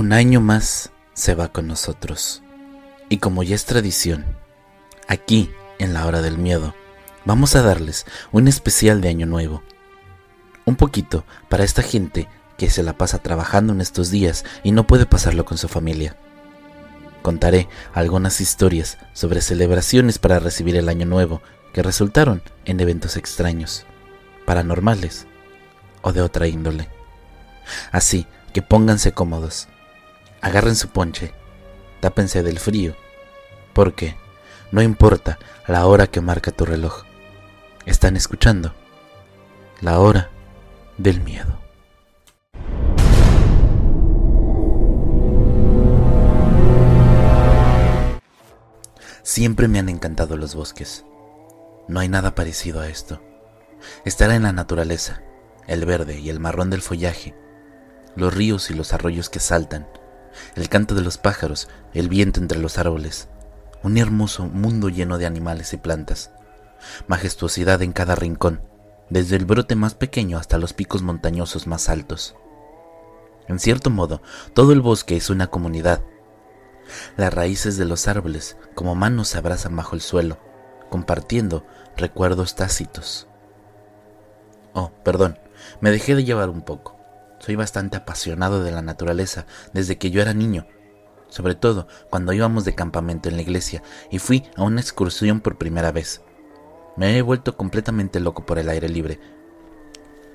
Un 0.00 0.14
año 0.14 0.40
más 0.40 0.92
se 1.12 1.34
va 1.34 1.48
con 1.48 1.66
nosotros. 1.66 2.42
Y 3.10 3.18
como 3.18 3.42
ya 3.42 3.54
es 3.54 3.66
tradición, 3.66 4.24
aquí, 5.08 5.50
en 5.78 5.92
la 5.92 6.06
hora 6.06 6.22
del 6.22 6.38
miedo, 6.38 6.74
vamos 7.26 7.54
a 7.54 7.60
darles 7.60 8.06
un 8.32 8.48
especial 8.48 9.02
de 9.02 9.10
Año 9.10 9.26
Nuevo. 9.26 9.62
Un 10.64 10.76
poquito 10.76 11.26
para 11.50 11.64
esta 11.64 11.82
gente 11.82 12.28
que 12.56 12.70
se 12.70 12.82
la 12.82 12.96
pasa 12.96 13.18
trabajando 13.18 13.74
en 13.74 13.82
estos 13.82 14.10
días 14.10 14.46
y 14.62 14.72
no 14.72 14.86
puede 14.86 15.04
pasarlo 15.04 15.44
con 15.44 15.58
su 15.58 15.68
familia. 15.68 16.16
Contaré 17.20 17.68
algunas 17.92 18.40
historias 18.40 18.96
sobre 19.12 19.42
celebraciones 19.42 20.18
para 20.18 20.38
recibir 20.38 20.76
el 20.76 20.88
Año 20.88 21.04
Nuevo 21.04 21.42
que 21.74 21.82
resultaron 21.82 22.42
en 22.64 22.80
eventos 22.80 23.18
extraños, 23.18 23.84
paranormales 24.46 25.26
o 26.00 26.14
de 26.14 26.22
otra 26.22 26.48
índole. 26.48 26.88
Así 27.92 28.26
que 28.54 28.62
pónganse 28.62 29.12
cómodos, 29.12 29.68
agarren 30.40 30.76
su 30.76 30.88
ponche, 30.88 31.32
tápense 32.00 32.42
del 32.42 32.58
frío, 32.58 32.94
porque 33.72 34.16
no 34.72 34.82
importa 34.82 35.38
la 35.66 35.86
hora 35.86 36.06
que 36.06 36.20
marca 36.20 36.50
tu 36.50 36.64
reloj, 36.64 37.04
están 37.86 38.16
escuchando 38.16 38.74
la 39.80 39.98
hora 40.00 40.30
del 40.98 41.20
miedo. 41.20 41.58
Siempre 49.22 49.68
me 49.68 49.78
han 49.78 49.88
encantado 49.88 50.36
los 50.36 50.56
bosques. 50.56 51.04
No 51.86 52.00
hay 52.00 52.08
nada 52.08 52.34
parecido 52.34 52.80
a 52.80 52.88
esto. 52.88 53.22
Estar 54.04 54.30
en 54.32 54.42
la 54.42 54.52
naturaleza, 54.52 55.22
el 55.68 55.84
verde 55.86 56.18
y 56.18 56.30
el 56.30 56.40
marrón 56.40 56.68
del 56.68 56.82
follaje, 56.82 57.36
los 58.16 58.34
ríos 58.34 58.70
y 58.70 58.74
los 58.74 58.92
arroyos 58.92 59.30
que 59.30 59.38
saltan, 59.38 59.86
el 60.54 60.68
canto 60.68 60.94
de 60.94 61.02
los 61.02 61.18
pájaros, 61.18 61.68
el 61.94 62.08
viento 62.08 62.40
entre 62.40 62.58
los 62.58 62.78
árboles, 62.78 63.28
un 63.82 63.98
hermoso 63.98 64.46
mundo 64.46 64.88
lleno 64.88 65.18
de 65.18 65.26
animales 65.26 65.72
y 65.72 65.76
plantas, 65.76 66.30
majestuosidad 67.06 67.82
en 67.82 67.92
cada 67.92 68.14
rincón, 68.14 68.62
desde 69.08 69.36
el 69.36 69.44
brote 69.44 69.74
más 69.74 69.94
pequeño 69.94 70.38
hasta 70.38 70.58
los 70.58 70.72
picos 70.72 71.02
montañosos 71.02 71.66
más 71.66 71.88
altos. 71.88 72.36
En 73.48 73.58
cierto 73.58 73.90
modo, 73.90 74.22
todo 74.54 74.72
el 74.72 74.80
bosque 74.80 75.16
es 75.16 75.30
una 75.30 75.48
comunidad. 75.48 76.02
Las 77.16 77.34
raíces 77.34 77.76
de 77.76 77.84
los 77.84 78.06
árboles, 78.06 78.56
como 78.74 78.94
manos, 78.94 79.28
se 79.28 79.38
abrazan 79.38 79.74
bajo 79.74 79.96
el 79.96 80.00
suelo, 80.00 80.38
compartiendo 80.88 81.66
recuerdos 81.96 82.54
tácitos. 82.54 83.26
Oh, 84.72 84.92
perdón, 85.02 85.38
me 85.80 85.90
dejé 85.90 86.14
de 86.14 86.24
llevar 86.24 86.48
un 86.48 86.62
poco. 86.62 86.99
Soy 87.40 87.56
bastante 87.56 87.96
apasionado 87.96 88.62
de 88.62 88.70
la 88.70 88.82
naturaleza 88.82 89.46
desde 89.72 89.96
que 89.96 90.10
yo 90.10 90.20
era 90.20 90.34
niño, 90.34 90.66
sobre 91.30 91.54
todo 91.54 91.88
cuando 92.10 92.34
íbamos 92.34 92.66
de 92.66 92.74
campamento 92.74 93.30
en 93.30 93.36
la 93.36 93.42
iglesia 93.42 93.82
y 94.10 94.18
fui 94.18 94.44
a 94.56 94.62
una 94.62 94.82
excursión 94.82 95.40
por 95.40 95.56
primera 95.56 95.90
vez. 95.90 96.20
Me 96.96 97.16
he 97.16 97.22
vuelto 97.22 97.56
completamente 97.56 98.20
loco 98.20 98.44
por 98.44 98.58
el 98.58 98.68
aire 98.68 98.90
libre. 98.90 99.18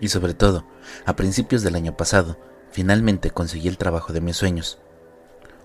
Y 0.01 0.07
sobre 0.07 0.33
todo, 0.33 0.65
a 1.05 1.15
principios 1.15 1.61
del 1.61 1.75
año 1.75 1.95
pasado, 1.95 2.39
finalmente 2.71 3.29
conseguí 3.29 3.67
el 3.67 3.77
trabajo 3.77 4.11
de 4.11 4.21
mis 4.21 4.35
sueños. 4.35 4.79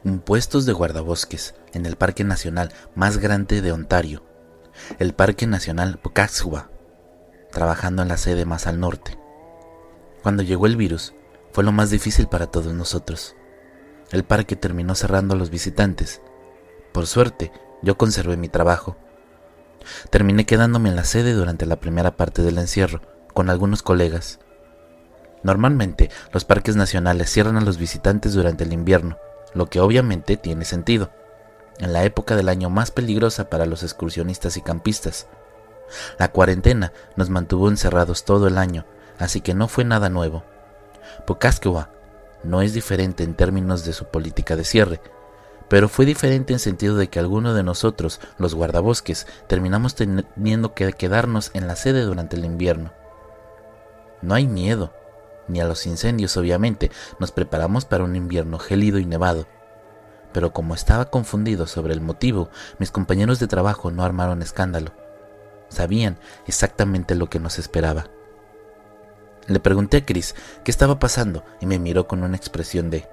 Un 0.05 0.21
puesto 0.21 0.61
de 0.61 0.73
guardabosques 0.75 1.55
en 1.73 1.87
el 1.87 1.97
Parque 1.97 2.23
Nacional 2.23 2.71
más 2.95 3.17
grande 3.17 3.63
de 3.63 3.73
Ontario, 3.73 4.25
el 4.99 5.15
Parque 5.15 5.47
Nacional 5.47 5.99
Pocasua, 5.99 6.71
trabajando 7.51 8.03
en 8.03 8.09
la 8.09 8.19
sede 8.19 8.45
más 8.45 8.67
al 8.67 8.79
norte. 8.79 9.19
Cuando 10.23 10.43
llegó 10.43 10.67
el 10.67 10.77
virus, 10.77 11.15
fue 11.53 11.65
lo 11.65 11.73
más 11.73 11.91
difícil 11.91 12.29
para 12.29 12.47
todos 12.47 12.73
nosotros. 12.73 13.37
El 14.11 14.25
parque 14.25 14.57
terminó 14.57 14.95
cerrando 14.95 15.35
a 15.35 15.37
los 15.37 15.51
visitantes. 15.51 16.21
Por 16.93 17.07
suerte, 17.07 17.53
yo 17.83 17.97
conservé 17.97 18.37
mi 18.37 18.49
trabajo. 18.49 18.97
Terminé 20.11 20.47
quedándome 20.47 20.89
en 20.89 20.97
la 20.97 21.05
sede 21.05 21.33
durante 21.33 21.67
la 21.67 21.81
primera 21.81 22.17
parte 22.17 22.43
del 22.43 22.59
encierro, 22.59 23.01
con 23.33 23.51
algunos 23.51 23.83
colegas. 23.83 24.41
Normalmente, 25.43 26.11
los 26.33 26.45
parques 26.45 26.77
nacionales 26.77 27.31
cierran 27.31 27.57
a 27.57 27.63
los 27.63 27.79
visitantes 27.79 28.35
durante 28.35 28.65
el 28.65 28.73
invierno, 28.73 29.17
lo 29.55 29.67
que 29.67 29.81
obviamente 29.81 30.37
tiene 30.37 30.65
sentido, 30.65 31.11
en 31.79 31.93
la 31.93 32.05
época 32.05 32.37
del 32.37 32.49
año 32.49 32.69
más 32.69 32.91
peligrosa 32.91 33.49
para 33.49 33.65
los 33.65 33.83
excursionistas 33.83 34.57
y 34.57 34.61
campistas. 34.61 35.29
La 36.19 36.31
cuarentena 36.31 36.93
nos 37.17 37.31
mantuvo 37.31 37.69
encerrados 37.69 38.25
todo 38.25 38.47
el 38.49 38.59
año 38.59 38.85
así 39.21 39.41
que 39.43 39.55
no 39.55 39.69
fue 39.69 39.85
nada 39.85 40.09
nuevo. 40.09 40.43
Pocasquewa 41.27 41.91
no 42.43 42.63
es 42.63 42.73
diferente 42.73 43.23
en 43.25 43.35
términos 43.35 43.85
de 43.85 43.93
su 43.93 44.07
política 44.07 44.57
de 44.57 44.65
cierre, 44.65 45.01
pero 45.69 45.89
fue 45.89 46.05
diferente 46.05 46.53
en 46.53 46.59
sentido 46.59 46.97
de 46.97 47.09
que 47.09 47.21
algunos 47.21 47.55
de 47.55 47.63
nosotros, 47.63 48.21
los 48.39 48.55
guardabosques, 48.55 49.27
terminamos 49.47 49.95
teniendo 49.95 50.75
que 50.75 50.93
quedarnos 50.93 51.51
en 51.55 51.67
la 51.67 51.77
sede 51.77 52.03
durante 52.03 52.37
el 52.37 52.45
invierno. 52.45 52.93
No 54.21 54.35
hay 54.35 54.49
miedo, 54.49 54.93
ni 55.47 55.61
a 55.61 55.67
los 55.67 55.87
incendios 55.87 56.37
obviamente, 56.37 56.91
nos 57.19 57.31
preparamos 57.31 57.85
para 57.85 58.05
un 58.05 58.17
invierno 58.17 58.59
gélido 58.59 58.99
y 58.99 59.07
nevado. 59.07 59.47
Pero 60.33 60.53
como 60.53 60.75
estaba 60.75 61.07
confundido 61.07 61.67
sobre 61.67 61.93
el 61.93 62.01
motivo, 62.01 62.51
mis 62.79 62.91
compañeros 62.91 63.39
de 63.39 63.47
trabajo 63.47 63.91
no 63.91 64.05
armaron 64.05 64.43
escándalo. 64.43 64.93
Sabían 65.69 66.19
exactamente 66.49 67.15
lo 67.15 67.31
que 67.31 67.39
nos 67.39 67.59
esperaba. 67.59 68.07
Le 69.47 69.61
pregunté 69.61 69.99
a 69.99 70.05
Chris 70.05 70.35
qué 70.65 70.71
estaba 70.71 70.99
pasando 70.99 71.45
y 71.61 71.67
me 71.67 71.79
miró 71.79 72.07
con 72.07 72.23
una 72.23 72.37
expresión 72.37 72.91
de 72.91 73.09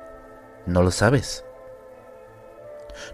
¿No 0.65 0.83
lo 0.83 0.91
sabes? 0.91 1.45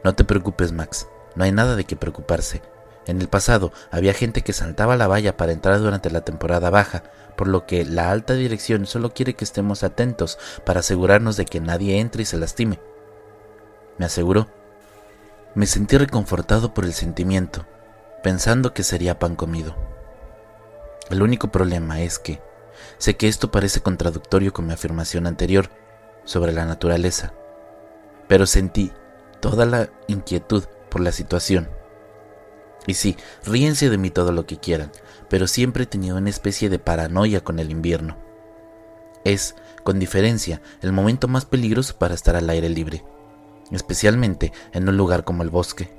No 0.03 0.16
te 0.16 0.24
preocupes, 0.24 0.72
Max, 0.72 1.07
no 1.35 1.44
hay 1.44 1.51
nada 1.51 1.75
de 1.75 1.85
qué 1.85 1.96
preocuparse. 1.96 2.62
En 3.06 3.22
el 3.22 3.28
pasado 3.28 3.72
había 3.91 4.13
gente 4.13 4.41
que 4.41 4.53
saltaba 4.53 4.96
la 4.96 5.07
valla 5.07 5.38
para 5.38 5.51
entrar 5.51 5.79
durante 5.79 6.09
la 6.09 6.22
temporada 6.22 6.69
baja, 6.69 7.03
por 7.35 7.47
lo 7.47 7.66
que 7.66 7.85
la 7.85 8.12
alta 8.12 8.34
dirección 8.34 8.85
solo 8.85 9.13
quiere 9.13 9.35
que 9.35 9.44
estemos 9.44 9.84
atentos 9.84 10.40
para 10.66 10.80
asegurarnos 10.80 11.35
de 11.35 11.45
que 11.45 11.59
nadie 11.59 12.00
entre 12.00 12.24
y 12.24 12.25
se 12.25 12.38
lastime. 12.38 12.80
Me 13.97 14.06
aseguró. 14.06 14.47
Me 15.53 15.68
sentí 15.68 15.97
reconfortado 15.97 16.74
por 16.74 16.85
el 16.85 16.94
sentimiento, 16.94 17.66
pensando 18.24 18.74
que 18.74 18.84
sería 18.84 19.19
pan 19.19 19.35
comido. 19.35 19.75
El 21.09 21.22
único 21.22 21.51
problema 21.51 22.01
es 22.01 22.18
que, 22.18 22.41
Sé 22.97 23.16
que 23.16 23.27
esto 23.27 23.51
parece 23.51 23.81
contradictorio 23.81 24.53
con 24.53 24.66
mi 24.67 24.73
afirmación 24.73 25.27
anterior 25.27 25.69
sobre 26.25 26.51
la 26.51 26.66
naturaleza, 26.66 27.33
pero 28.27 28.45
sentí 28.45 28.91
toda 29.39 29.66
la 29.66 29.89
inquietud 30.07 30.63
por 30.89 31.01
la 31.01 31.12
situación. 31.12 31.69
Y 32.85 32.95
sí, 32.95 33.18
ríense 33.45 33.89
de 33.89 33.97
mí 33.97 34.09
todo 34.09 34.31
lo 34.31 34.45
que 34.45 34.57
quieran, 34.57 34.91
pero 35.30 35.47
siempre 35.47 35.83
he 35.83 35.88
tenido 35.88 36.18
una 36.18 36.30
especie 36.30 36.69
de 36.69 36.80
paranoia 36.80 37.41
con 37.41 37.59
el 37.59 37.71
invierno. 37.71 38.18
Es, 39.24 39.56
con 39.83 40.00
diferencia, 40.00 40.62
el 40.81 40.91
momento 40.91 41.27
más 41.27 41.45
peligroso 41.45 41.97
para 41.97 42.13
estar 42.13 42.35
al 42.35 42.50
aire 42.50 42.69
libre, 42.69 43.03
especialmente 43.71 44.51
en 44.74 44.88
un 44.89 44.97
lugar 44.97 45.24
como 45.24 45.44
el 45.44 45.50
bosque. 45.50 45.89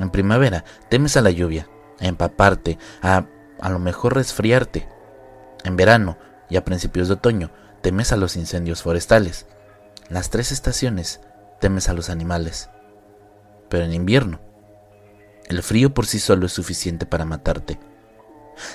En 0.00 0.10
primavera 0.10 0.64
temes 0.88 1.16
a 1.16 1.20
la 1.20 1.30
lluvia, 1.30 1.68
a 2.00 2.06
empaparte, 2.06 2.78
a 3.00 3.26
a 3.62 3.70
lo 3.70 3.78
mejor 3.78 4.16
resfriarte, 4.16 4.88
en 5.64 5.76
verano 5.76 6.18
y 6.48 6.56
a 6.56 6.64
principios 6.64 7.08
de 7.08 7.14
otoño 7.14 7.50
temes 7.82 8.12
a 8.12 8.16
los 8.16 8.36
incendios 8.36 8.82
forestales. 8.82 9.46
Las 10.08 10.30
tres 10.30 10.52
estaciones 10.52 11.20
temes 11.60 11.88
a 11.88 11.94
los 11.94 12.10
animales. 12.10 12.68
Pero 13.68 13.84
en 13.84 13.92
invierno, 13.92 14.40
el 15.48 15.62
frío 15.62 15.92
por 15.92 16.06
sí 16.06 16.18
solo 16.18 16.46
es 16.46 16.52
suficiente 16.52 17.06
para 17.06 17.24
matarte. 17.24 17.78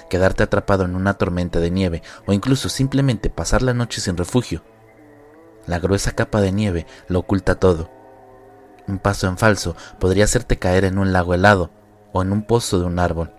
Quedarte 0.10 0.44
atrapado 0.44 0.86
en 0.86 0.96
una 0.96 1.16
tormenta 1.16 1.60
de 1.60 1.72
nieve 1.72 2.04
o 2.26 2.34
incluso 2.34 2.70
simplemente 2.70 3.30
pasar 3.30 3.62
la 3.62 3.74
noche 3.74 4.02
sin 4.02 4.18
refugio. 4.18 4.64
La 5.66 5.80
gruesa 5.80 6.14
capa 6.14 6.42
de 6.42 6.52
nieve 6.52 6.88
lo 7.08 7.20
oculta 7.20 7.56
todo. 7.56 7.90
Un 8.88 9.00
paso 9.00 9.28
en 9.28 9.38
falso 9.38 9.76
podría 10.00 10.24
hacerte 10.24 10.58
caer 10.58 10.86
en 10.86 10.98
un 10.98 11.14
lago 11.14 11.34
helado 11.34 11.72
o 12.14 12.22
en 12.22 12.32
un 12.32 12.44
pozo 12.44 12.80
de 12.80 12.86
un 12.86 13.00
árbol. 13.00 13.34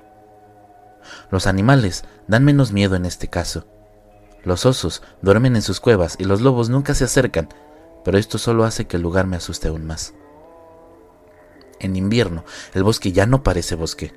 Los 1.31 1.47
animales 1.47 2.05
dan 2.27 2.45
menos 2.45 2.73
miedo 2.73 2.97
en 2.97 3.07
este 3.07 3.29
caso. 3.29 3.67
Los 4.45 4.67
osos 4.67 5.03
duermen 5.23 5.57
en 5.57 5.63
sus 5.63 5.81
cuevas 5.81 6.17
y 6.19 6.25
los 6.25 6.41
lobos 6.41 6.69
nunca 6.69 6.95
se 6.95 7.05
acercan, 7.05 7.49
pero 8.05 8.19
esto 8.19 8.39
solo 8.39 8.65
hace 8.65 8.87
que 8.87 8.97
el 8.97 9.03
lugar 9.03 9.27
me 9.27 9.37
asuste 9.37 9.69
aún 9.69 9.87
más. 9.87 10.15
En 11.81 11.97
invierno, 11.97 12.45
el 12.75 12.83
bosque 12.83 13.13
ya 13.13 13.27
no 13.27 13.43
parece 13.43 13.75
bosque. 13.75 14.13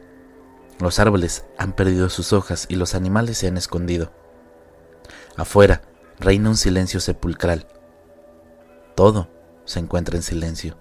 Los 0.79 0.99
árboles 0.99 1.45
han 1.57 1.73
perdido 1.73 2.09
sus 2.09 2.33
hojas 2.33 2.65
y 2.69 2.75
los 2.75 2.95
animales 2.95 3.37
se 3.37 3.47
han 3.47 3.57
escondido. 3.57 4.11
Afuera 5.37 5.81
reina 6.19 6.49
un 6.49 6.57
silencio 6.57 6.99
sepulcral. 6.99 7.67
Todo 8.95 9.29
se 9.65 9.79
encuentra 9.79 10.15
en 10.15 10.23
silencio. 10.23 10.77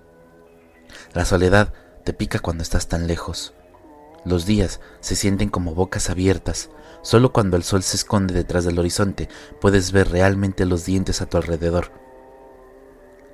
La 1.12 1.24
soledad 1.24 1.72
te 2.04 2.12
pica 2.12 2.38
cuando 2.38 2.62
estás 2.62 2.88
tan 2.88 3.06
lejos. 3.06 3.54
Los 4.24 4.44
días 4.46 4.80
se 5.00 5.16
sienten 5.16 5.48
como 5.48 5.74
bocas 5.74 6.10
abiertas. 6.10 6.70
Solo 7.02 7.32
cuando 7.32 7.56
el 7.56 7.62
sol 7.62 7.82
se 7.82 7.96
esconde 7.96 8.34
detrás 8.34 8.64
del 8.64 8.78
horizonte 8.78 9.28
puedes 9.60 9.92
ver 9.92 10.10
realmente 10.10 10.66
los 10.66 10.84
dientes 10.84 11.22
a 11.22 11.26
tu 11.26 11.38
alrededor. 11.38 11.92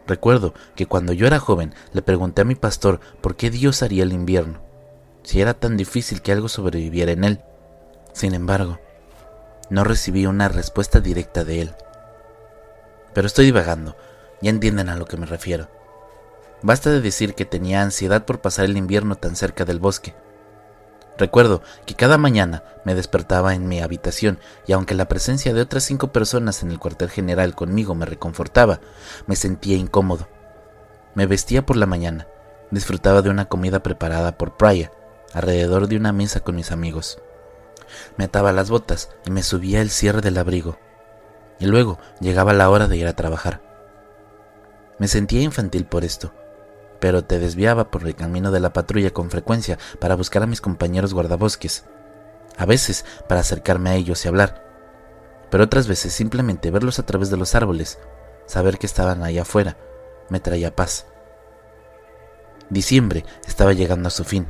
Recuerdo 0.06 0.54
que 0.76 0.86
cuando 0.86 1.12
yo 1.12 1.26
era 1.26 1.40
joven 1.40 1.74
le 1.92 2.02
pregunté 2.02 2.42
a 2.42 2.44
mi 2.44 2.54
pastor 2.54 3.00
por 3.20 3.34
qué 3.34 3.50
Dios 3.50 3.82
haría 3.82 4.04
el 4.04 4.12
invierno, 4.12 4.60
si 5.24 5.40
era 5.40 5.54
tan 5.54 5.76
difícil 5.76 6.22
que 6.22 6.30
algo 6.30 6.48
sobreviviera 6.48 7.10
en 7.10 7.24
él. 7.24 7.40
Sin 8.12 8.32
embargo, 8.34 8.78
no 9.68 9.82
recibí 9.82 10.26
una 10.26 10.48
respuesta 10.48 11.00
directa 11.00 11.42
de 11.42 11.62
él. 11.62 11.74
Pero 13.12 13.26
estoy 13.26 13.46
divagando, 13.46 13.96
ya 14.40 14.50
entienden 14.50 14.88
a 14.88 14.96
lo 14.96 15.06
que 15.06 15.16
me 15.16 15.26
refiero. 15.26 15.68
Basta 16.62 16.90
de 16.90 17.00
decir 17.00 17.34
que 17.34 17.44
tenía 17.44 17.82
ansiedad 17.82 18.24
por 18.24 18.40
pasar 18.40 18.66
el 18.66 18.76
invierno 18.76 19.16
tan 19.16 19.34
cerca 19.34 19.64
del 19.64 19.80
bosque. 19.80 20.14
Recuerdo 21.18 21.62
que 21.86 21.94
cada 21.94 22.18
mañana 22.18 22.62
me 22.84 22.94
despertaba 22.94 23.54
en 23.54 23.68
mi 23.68 23.80
habitación 23.80 24.38
y 24.66 24.72
aunque 24.72 24.94
la 24.94 25.08
presencia 25.08 25.54
de 25.54 25.62
otras 25.62 25.84
cinco 25.84 26.12
personas 26.12 26.62
en 26.62 26.70
el 26.70 26.78
cuartel 26.78 27.08
general 27.08 27.54
conmigo 27.54 27.94
me 27.94 28.06
reconfortaba, 28.06 28.80
me 29.26 29.36
sentía 29.36 29.76
incómodo. 29.76 30.28
Me 31.14 31.26
vestía 31.26 31.64
por 31.64 31.76
la 31.76 31.86
mañana, 31.86 32.26
disfrutaba 32.70 33.22
de 33.22 33.30
una 33.30 33.46
comida 33.46 33.82
preparada 33.82 34.36
por 34.36 34.56
Praya, 34.58 34.92
alrededor 35.32 35.88
de 35.88 35.96
una 35.96 36.12
mesa 36.12 36.40
con 36.40 36.56
mis 36.56 36.70
amigos. 36.70 37.18
Me 38.18 38.24
ataba 38.24 38.52
las 38.52 38.68
botas 38.68 39.10
y 39.24 39.30
me 39.30 39.42
subía 39.42 39.80
el 39.80 39.90
cierre 39.90 40.20
del 40.20 40.36
abrigo. 40.36 40.78
Y 41.58 41.66
luego 41.66 41.98
llegaba 42.20 42.52
la 42.52 42.68
hora 42.68 42.88
de 42.88 42.98
ir 42.98 43.06
a 43.06 43.16
trabajar. 43.16 43.62
Me 44.98 45.08
sentía 45.08 45.40
infantil 45.40 45.86
por 45.86 46.04
esto, 46.04 46.34
pero 47.00 47.24
te 47.24 47.38
desviaba 47.38 47.90
por 47.90 48.06
el 48.06 48.14
camino 48.14 48.50
de 48.50 48.60
la 48.60 48.72
patrulla 48.72 49.10
con 49.10 49.30
frecuencia 49.30 49.78
para 50.00 50.16
buscar 50.16 50.42
a 50.42 50.46
mis 50.46 50.60
compañeros 50.60 51.14
guardabosques, 51.14 51.84
a 52.56 52.66
veces 52.66 53.04
para 53.28 53.40
acercarme 53.40 53.90
a 53.90 53.94
ellos 53.94 54.24
y 54.24 54.28
hablar, 54.28 54.64
pero 55.50 55.64
otras 55.64 55.88
veces 55.88 56.12
simplemente 56.12 56.70
verlos 56.70 56.98
a 56.98 57.06
través 57.06 57.30
de 57.30 57.36
los 57.36 57.54
árboles, 57.54 57.98
saber 58.46 58.78
que 58.78 58.86
estaban 58.86 59.22
allá 59.22 59.42
afuera, 59.42 59.76
me 60.28 60.40
traía 60.40 60.74
paz. 60.74 61.06
Diciembre 62.68 63.24
estaba 63.46 63.72
llegando 63.72 64.08
a 64.08 64.10
su 64.10 64.24
fin. 64.24 64.46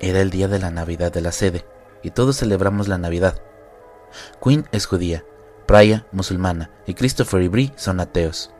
Era 0.00 0.20
el 0.20 0.30
día 0.30 0.48
de 0.48 0.58
la 0.58 0.70
Navidad 0.70 1.12
de 1.12 1.22
la 1.22 1.32
sede, 1.32 1.64
y 2.02 2.10
todos 2.10 2.36
celebramos 2.36 2.88
la 2.88 2.98
Navidad. 2.98 3.40
Quinn 4.42 4.66
es 4.72 4.86
judía, 4.86 5.24
Praya 5.66 6.06
musulmana, 6.12 6.70
y 6.86 6.94
Christopher 6.94 7.40
y 7.40 7.48
Brie 7.48 7.72
son 7.76 8.00
ateos 8.00 8.52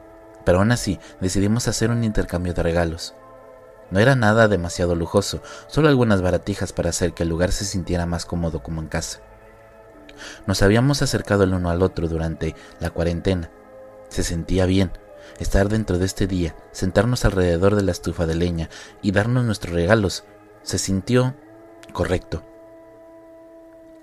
pero 0.44 0.58
aún 0.58 0.72
así 0.72 0.98
decidimos 1.20 1.68
hacer 1.68 1.90
un 1.90 2.04
intercambio 2.04 2.54
de 2.54 2.62
regalos. 2.62 3.14
No 3.90 4.00
era 4.00 4.16
nada 4.16 4.48
demasiado 4.48 4.94
lujoso, 4.94 5.42
solo 5.66 5.88
algunas 5.88 6.22
baratijas 6.22 6.72
para 6.72 6.90
hacer 6.90 7.12
que 7.12 7.24
el 7.24 7.28
lugar 7.28 7.52
se 7.52 7.64
sintiera 7.64 8.06
más 8.06 8.24
cómodo 8.24 8.62
como 8.62 8.80
en 8.80 8.88
casa. 8.88 9.20
Nos 10.46 10.62
habíamos 10.62 11.02
acercado 11.02 11.44
el 11.44 11.52
uno 11.52 11.68
al 11.70 11.82
otro 11.82 12.08
durante 12.08 12.54
la 12.80 12.90
cuarentena. 12.90 13.50
Se 14.08 14.22
sentía 14.22 14.66
bien 14.66 14.92
estar 15.38 15.68
dentro 15.68 15.98
de 15.98 16.06
este 16.06 16.26
día, 16.26 16.54
sentarnos 16.72 17.24
alrededor 17.24 17.74
de 17.74 17.82
la 17.82 17.92
estufa 17.92 18.26
de 18.26 18.34
leña 18.34 18.70
y 19.02 19.12
darnos 19.12 19.44
nuestros 19.44 19.74
regalos. 19.74 20.24
Se 20.62 20.78
sintió 20.78 21.34
correcto. 21.92 22.42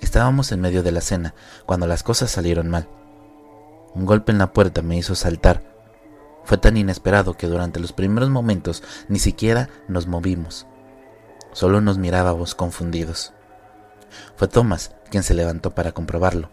Estábamos 0.01 0.51
en 0.51 0.62
medio 0.62 0.83
de 0.83 0.92
la 0.92 1.01
cena 1.01 1.33
cuando 1.65 1.88
las 1.88 2.03
cosas 2.03 2.31
salieron 2.31 2.69
mal. 2.69 2.88
Un 3.94 4.06
golpe 4.06 4.31
en 4.31 4.38
la 4.38 4.53
puerta 4.53 4.81
me 4.81 4.97
hizo 4.97 5.15
saltar 5.15 5.63
fue 6.49 6.57
tan 6.57 6.77
inesperado 6.77 7.37
que 7.37 7.45
durante 7.45 7.79
los 7.79 7.93
primeros 7.93 8.31
momentos 8.31 8.81
ni 9.07 9.19
siquiera 9.19 9.69
nos 9.87 10.07
movimos. 10.07 10.65
Solo 11.51 11.79
nos 11.79 11.99
mirábamos 11.99 12.55
confundidos. 12.55 13.33
Fue 14.35 14.47
Thomas 14.47 14.95
quien 15.11 15.21
se 15.21 15.35
levantó 15.35 15.75
para 15.75 15.91
comprobarlo. 15.91 16.49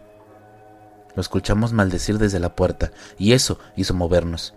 Lo 1.14 1.22
escuchamos 1.22 1.72
maldecir 1.72 2.18
desde 2.18 2.40
la 2.40 2.54
puerta 2.54 2.92
y 3.16 3.32
eso 3.32 3.58
hizo 3.74 3.94
movernos. 3.94 4.52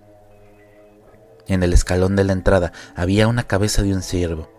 En 1.48 1.64
el 1.64 1.72
escalón 1.72 2.18
de 2.18 2.26
la 2.26 2.34
entrada 2.34 2.74
había 2.94 3.30
una 3.30 3.44
cabeza 3.44 3.82
de 3.82 3.94
un 3.94 4.02
ciervo. 4.02 4.52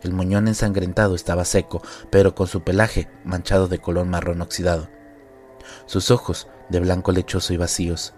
El 0.00 0.14
muñón 0.14 0.48
ensangrentado 0.48 1.14
estaba 1.14 1.44
seco, 1.44 1.82
pero 2.08 2.34
con 2.34 2.46
su 2.46 2.62
pelaje 2.62 3.10
manchado 3.22 3.68
de 3.68 3.80
color 3.80 4.06
marrón 4.06 4.40
oxidado. 4.40 4.88
Sus 5.84 6.10
ojos 6.10 6.48
de 6.70 6.80
blanco 6.80 7.12
lechoso 7.12 7.52
y 7.52 7.58
vacíos 7.58 8.14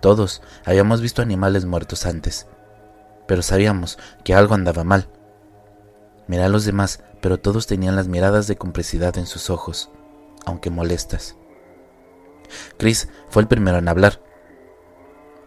todos 0.00 0.42
habíamos 0.64 1.00
visto 1.00 1.22
animales 1.22 1.64
muertos 1.64 2.06
antes, 2.06 2.46
pero 3.26 3.42
sabíamos 3.42 3.98
que 4.24 4.34
algo 4.34 4.54
andaba 4.54 4.84
mal. 4.84 5.08
Miré 6.26 6.44
a 6.44 6.48
los 6.48 6.64
demás, 6.64 7.02
pero 7.20 7.38
todos 7.38 7.66
tenían 7.66 7.96
las 7.96 8.08
miradas 8.08 8.46
de 8.46 8.56
complicidad 8.56 9.16
en 9.18 9.26
sus 9.26 9.50
ojos, 9.50 9.90
aunque 10.46 10.70
molestas. 10.70 11.36
Chris 12.78 13.08
fue 13.28 13.42
el 13.42 13.48
primero 13.48 13.78
en 13.78 13.88
hablar. 13.88 14.20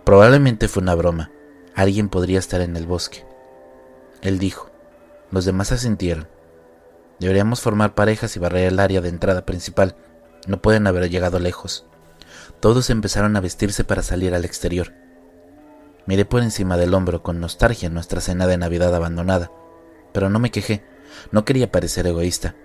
Probablemente 0.04 0.68
fue 0.68 0.84
una 0.84 0.96
broma. 0.96 1.32
Alguien 1.76 2.10
podría 2.10 2.40
estar 2.40 2.62
en 2.62 2.76
el 2.76 2.86
bosque. 2.86 3.26
Él 4.22 4.40
dijo. 4.40 4.70
Los 5.32 5.46
demás 5.46 5.72
asintieron. 5.72 6.28
Deberíamos 7.20 7.62
formar 7.62 7.96
parejas 7.96 8.36
y 8.36 8.40
barrer 8.40 8.68
el 8.68 8.80
área 8.80 9.02
de 9.02 9.10
entrada 9.10 9.46
principal. 9.46 9.96
No 10.48 10.62
pueden 10.62 10.86
haber 10.86 11.10
llegado 11.10 11.40
lejos. 11.40 11.86
Todos 12.64 12.90
empezaron 12.90 13.36
a 13.36 13.42
vestirse 13.42 13.84
para 13.84 14.02
salir 14.04 14.34
al 14.34 14.46
exterior. 14.46 14.94
Miré 16.06 16.24
por 16.24 16.42
encima 16.42 16.78
del 16.78 16.94
hombro 16.94 17.22
con 17.22 17.42
nostalgia 17.42 17.90
nuestra 17.90 18.22
cena 18.22 18.48
de 18.48 18.58
Navidad 18.58 18.96
abandonada, 18.96 19.52
pero 20.14 20.30
no 20.30 20.40
me 20.40 20.50
quejé, 20.50 20.82
no 21.32 21.44
quería 21.44 21.74
parecer 21.74 22.08
egoísta. 22.08 22.56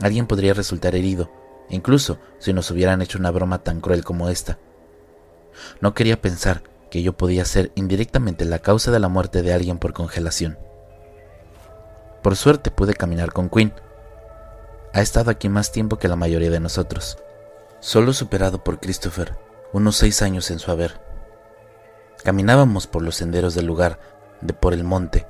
Alguien 0.00 0.26
podría 0.26 0.54
resultar 0.54 0.94
herido, 0.94 1.30
incluso 1.68 2.18
si 2.38 2.54
nos 2.54 2.70
hubieran 2.70 3.02
hecho 3.02 3.18
una 3.18 3.30
broma 3.30 3.62
tan 3.62 3.82
cruel 3.82 4.02
como 4.02 4.30
esta. 4.30 4.56
No 5.82 5.92
quería 5.92 6.22
pensar 6.22 6.62
que 6.90 7.02
yo 7.02 7.12
podía 7.12 7.44
ser 7.44 7.70
indirectamente 7.74 8.46
la 8.46 8.60
causa 8.60 8.90
de 8.92 8.98
la 8.98 9.08
muerte 9.08 9.42
de 9.42 9.52
alguien 9.52 9.76
por 9.76 9.92
congelación. 9.92 10.58
Por 12.22 12.34
suerte 12.34 12.70
pude 12.70 12.94
caminar 12.94 13.34
con 13.34 13.50
Quinn. 13.50 13.74
Ha 14.94 15.02
estado 15.02 15.30
aquí 15.30 15.50
más 15.50 15.70
tiempo 15.70 15.98
que 15.98 16.08
la 16.08 16.16
mayoría 16.16 16.48
de 16.48 16.60
nosotros 16.60 17.18
solo 17.80 18.12
superado 18.12 18.64
por 18.64 18.80
Christopher, 18.80 19.36
unos 19.72 19.96
seis 19.96 20.22
años 20.22 20.50
en 20.50 20.58
su 20.58 20.70
haber. 20.70 21.00
Caminábamos 22.24 22.86
por 22.86 23.02
los 23.02 23.16
senderos 23.16 23.54
del 23.54 23.66
lugar, 23.66 24.00
de 24.40 24.52
por 24.52 24.72
el 24.72 24.84
monte. 24.84 25.26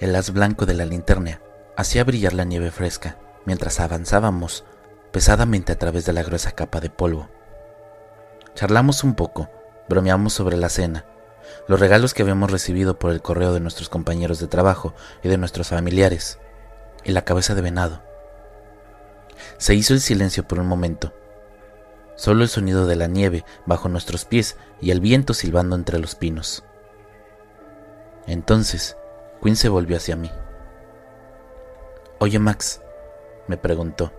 El 0.00 0.14
haz 0.16 0.30
blanco 0.30 0.66
de 0.66 0.74
la 0.74 0.84
linterna 0.84 1.40
hacía 1.76 2.04
brillar 2.04 2.32
la 2.32 2.44
nieve 2.44 2.70
fresca 2.70 3.16
mientras 3.44 3.80
avanzábamos 3.80 4.64
pesadamente 5.12 5.72
a 5.72 5.78
través 5.78 6.04
de 6.04 6.12
la 6.12 6.22
gruesa 6.22 6.52
capa 6.52 6.80
de 6.80 6.90
polvo. 6.90 7.28
Charlamos 8.54 9.04
un 9.04 9.14
poco, 9.14 9.48
bromeamos 9.88 10.32
sobre 10.32 10.56
la 10.56 10.68
cena, 10.68 11.04
los 11.68 11.78
regalos 11.78 12.12
que 12.12 12.22
habíamos 12.22 12.50
recibido 12.50 12.98
por 12.98 13.12
el 13.12 13.22
correo 13.22 13.52
de 13.52 13.60
nuestros 13.60 13.88
compañeros 13.88 14.40
de 14.40 14.48
trabajo 14.48 14.94
y 15.22 15.28
de 15.28 15.38
nuestros 15.38 15.68
familiares, 15.68 16.38
y 17.04 17.12
la 17.12 17.24
cabeza 17.24 17.54
de 17.54 17.62
venado. 17.62 18.05
Se 19.58 19.74
hizo 19.74 19.94
el 19.94 20.00
silencio 20.00 20.46
por 20.46 20.58
un 20.58 20.66
momento. 20.66 21.12
Solo 22.16 22.42
el 22.42 22.48
sonido 22.48 22.86
de 22.86 22.96
la 22.96 23.06
nieve 23.06 23.44
bajo 23.66 23.88
nuestros 23.88 24.24
pies 24.24 24.56
y 24.80 24.90
el 24.90 25.00
viento 25.00 25.34
silbando 25.34 25.76
entre 25.76 25.98
los 25.98 26.14
pinos. 26.14 26.64
Entonces, 28.26 28.96
Quinn 29.42 29.56
se 29.56 29.68
volvió 29.68 29.96
hacia 29.96 30.16
mí. 30.16 30.30
Oye, 32.18 32.38
Max, 32.38 32.80
me 33.46 33.56
preguntó. 33.56 34.12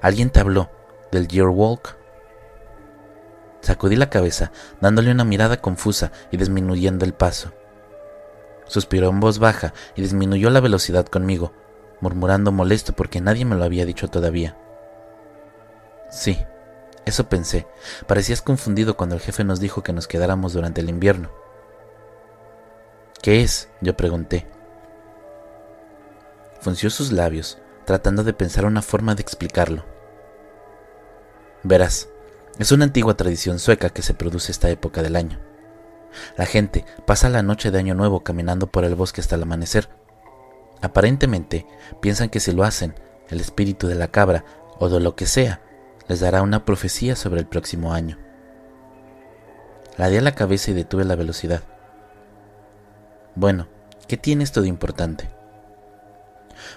¿Alguien 0.00 0.30
te 0.30 0.40
habló 0.40 0.70
del 1.12 1.28
Year 1.28 1.48
Walk? 1.48 1.96
Sacudí 3.60 3.96
la 3.96 4.10
cabeza, 4.10 4.52
dándole 4.80 5.10
una 5.10 5.24
mirada 5.24 5.60
confusa 5.60 6.12
y 6.30 6.36
disminuyendo 6.36 7.04
el 7.04 7.14
paso. 7.14 7.52
Suspiró 8.66 9.08
en 9.08 9.20
voz 9.20 9.38
baja 9.38 9.72
y 9.94 10.02
disminuyó 10.02 10.50
la 10.50 10.60
velocidad 10.60 11.06
conmigo, 11.06 11.52
murmurando 12.00 12.52
molesto 12.52 12.92
porque 12.92 13.20
nadie 13.20 13.44
me 13.44 13.56
lo 13.56 13.64
había 13.64 13.86
dicho 13.86 14.08
todavía. 14.08 14.56
Sí, 16.10 16.38
eso 17.04 17.28
pensé. 17.28 17.66
Parecías 18.06 18.42
confundido 18.42 18.96
cuando 18.96 19.14
el 19.14 19.20
jefe 19.20 19.44
nos 19.44 19.60
dijo 19.60 19.82
que 19.82 19.92
nos 19.92 20.08
quedáramos 20.08 20.52
durante 20.52 20.80
el 20.80 20.88
invierno. 20.88 21.30
¿Qué 23.22 23.42
es? 23.42 23.68
yo 23.80 23.96
pregunté. 23.96 24.46
Funció 26.60 26.90
sus 26.90 27.12
labios, 27.12 27.58
tratando 27.84 28.24
de 28.24 28.32
pensar 28.32 28.64
una 28.66 28.82
forma 28.82 29.14
de 29.14 29.22
explicarlo. 29.22 29.84
Verás, 31.62 32.08
es 32.58 32.72
una 32.72 32.84
antigua 32.84 33.16
tradición 33.16 33.58
sueca 33.58 33.90
que 33.90 34.02
se 34.02 34.14
produce 34.14 34.50
esta 34.52 34.70
época 34.70 35.02
del 35.02 35.16
año. 35.16 35.38
La 36.36 36.46
gente 36.46 36.84
pasa 37.04 37.28
la 37.28 37.42
noche 37.42 37.70
de 37.70 37.78
Año 37.78 37.94
Nuevo 37.94 38.24
caminando 38.24 38.66
por 38.66 38.84
el 38.84 38.94
bosque 38.94 39.20
hasta 39.20 39.36
el 39.36 39.42
amanecer. 39.42 39.88
Aparentemente 40.82 41.66
piensan 42.00 42.28
que 42.28 42.40
si 42.40 42.52
lo 42.52 42.64
hacen, 42.64 42.94
el 43.28 43.40
espíritu 43.40 43.86
de 43.86 43.94
la 43.94 44.08
cabra 44.08 44.44
o 44.78 44.88
de 44.88 45.00
lo 45.00 45.16
que 45.16 45.26
sea 45.26 45.60
les 46.08 46.20
dará 46.20 46.42
una 46.42 46.64
profecía 46.64 47.16
sobre 47.16 47.40
el 47.40 47.46
próximo 47.46 47.92
año. 47.92 48.18
La 49.96 50.08
di 50.08 50.20
la 50.20 50.34
cabeza 50.34 50.70
y 50.70 50.74
detuve 50.74 51.04
la 51.04 51.16
velocidad. 51.16 51.62
Bueno, 53.34 53.66
¿qué 54.06 54.16
tiene 54.16 54.44
esto 54.44 54.62
de 54.62 54.68
importante? 54.68 55.28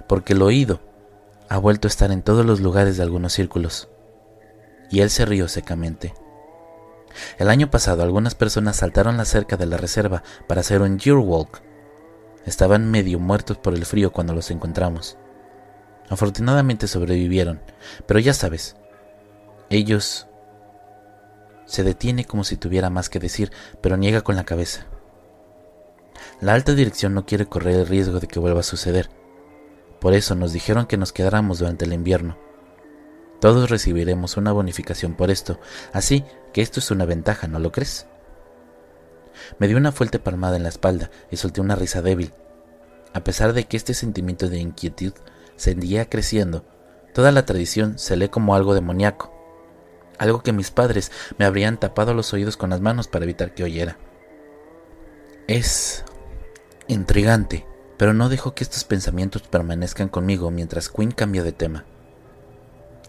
Porque 0.07 0.33
el 0.33 0.41
oído 0.41 0.79
ha 1.49 1.57
vuelto 1.57 1.87
a 1.87 1.89
estar 1.89 2.11
en 2.11 2.21
todos 2.21 2.45
los 2.45 2.59
lugares 2.61 2.97
de 2.97 3.03
algunos 3.03 3.33
círculos. 3.33 3.89
Y 4.89 5.01
él 5.01 5.09
se 5.09 5.25
rió 5.25 5.47
secamente. 5.47 6.13
El 7.37 7.49
año 7.49 7.69
pasado 7.69 8.03
algunas 8.03 8.35
personas 8.35 8.77
saltaron 8.77 9.17
la 9.17 9.25
cerca 9.25 9.57
de 9.57 9.65
la 9.65 9.77
reserva 9.77 10.23
para 10.47 10.61
hacer 10.61 10.81
un 10.81 10.99
walk. 11.05 11.61
Estaban 12.45 12.89
medio 12.89 13.19
muertos 13.19 13.57
por 13.57 13.73
el 13.73 13.85
frío 13.85 14.11
cuando 14.11 14.33
los 14.33 14.51
encontramos. 14.51 15.17
Afortunadamente 16.09 16.87
sobrevivieron, 16.87 17.61
pero 18.07 18.19
ya 18.19 18.33
sabes, 18.33 18.75
ellos 19.69 20.27
se 21.65 21.83
detiene 21.83 22.25
como 22.25 22.43
si 22.43 22.57
tuviera 22.57 22.89
más 22.89 23.09
que 23.09 23.19
decir, 23.19 23.51
pero 23.81 23.95
niega 23.95 24.21
con 24.21 24.35
la 24.35 24.43
cabeza. 24.43 24.87
La 26.41 26.53
alta 26.53 26.73
dirección 26.73 27.13
no 27.13 27.25
quiere 27.25 27.45
correr 27.45 27.75
el 27.75 27.87
riesgo 27.87 28.19
de 28.19 28.27
que 28.27 28.39
vuelva 28.39 28.61
a 28.61 28.63
suceder. 28.63 29.09
Por 30.01 30.13
eso 30.13 30.33
nos 30.33 30.51
dijeron 30.51 30.87
que 30.87 30.97
nos 30.97 31.13
quedáramos 31.13 31.59
durante 31.59 31.85
el 31.85 31.93
invierno. 31.93 32.37
Todos 33.39 33.69
recibiremos 33.69 34.35
una 34.35 34.51
bonificación 34.51 35.13
por 35.13 35.29
esto, 35.29 35.59
así 35.93 36.25
que 36.53 36.61
esto 36.61 36.79
es 36.79 36.89
una 36.91 37.05
ventaja, 37.05 37.47
¿no 37.47 37.59
lo 37.59 37.71
crees? 37.71 38.07
Me 39.57 39.67
dio 39.67 39.77
una 39.77 39.91
fuerte 39.91 40.19
palmada 40.19 40.57
en 40.57 40.63
la 40.63 40.69
espalda 40.69 41.11
y 41.31 41.37
solté 41.37 41.61
una 41.61 41.75
risa 41.75 42.01
débil. 42.01 42.33
A 43.13 43.23
pesar 43.23 43.53
de 43.53 43.65
que 43.65 43.77
este 43.77 43.93
sentimiento 43.93 44.49
de 44.49 44.59
inquietud 44.59 45.13
seguía 45.55 46.09
creciendo, 46.09 46.65
toda 47.13 47.31
la 47.31 47.45
tradición 47.45 47.97
se 47.97 48.15
lee 48.15 48.29
como 48.29 48.55
algo 48.55 48.73
demoníaco 48.73 49.39
algo 50.19 50.43
que 50.43 50.53
mis 50.53 50.69
padres 50.69 51.11
me 51.39 51.45
habrían 51.45 51.79
tapado 51.79 52.13
los 52.13 52.33
oídos 52.33 52.57
con 52.57 52.69
las 52.69 52.81
manos 52.81 53.07
para 53.07 53.23
evitar 53.23 53.55
que 53.55 53.63
oyera. 53.63 53.97
Es 55.47 56.03
intrigante, 56.87 57.65
pero 57.97 58.13
no 58.13 58.29
dejo 58.29 58.53
que 58.53 58.63
estos 58.63 58.83
pensamientos 58.83 59.41
permanezcan 59.43 60.09
conmigo 60.09 60.51
mientras 60.51 60.89
Quinn 60.89 61.11
cambia 61.11 61.41
de 61.41 61.53
tema. 61.53 61.85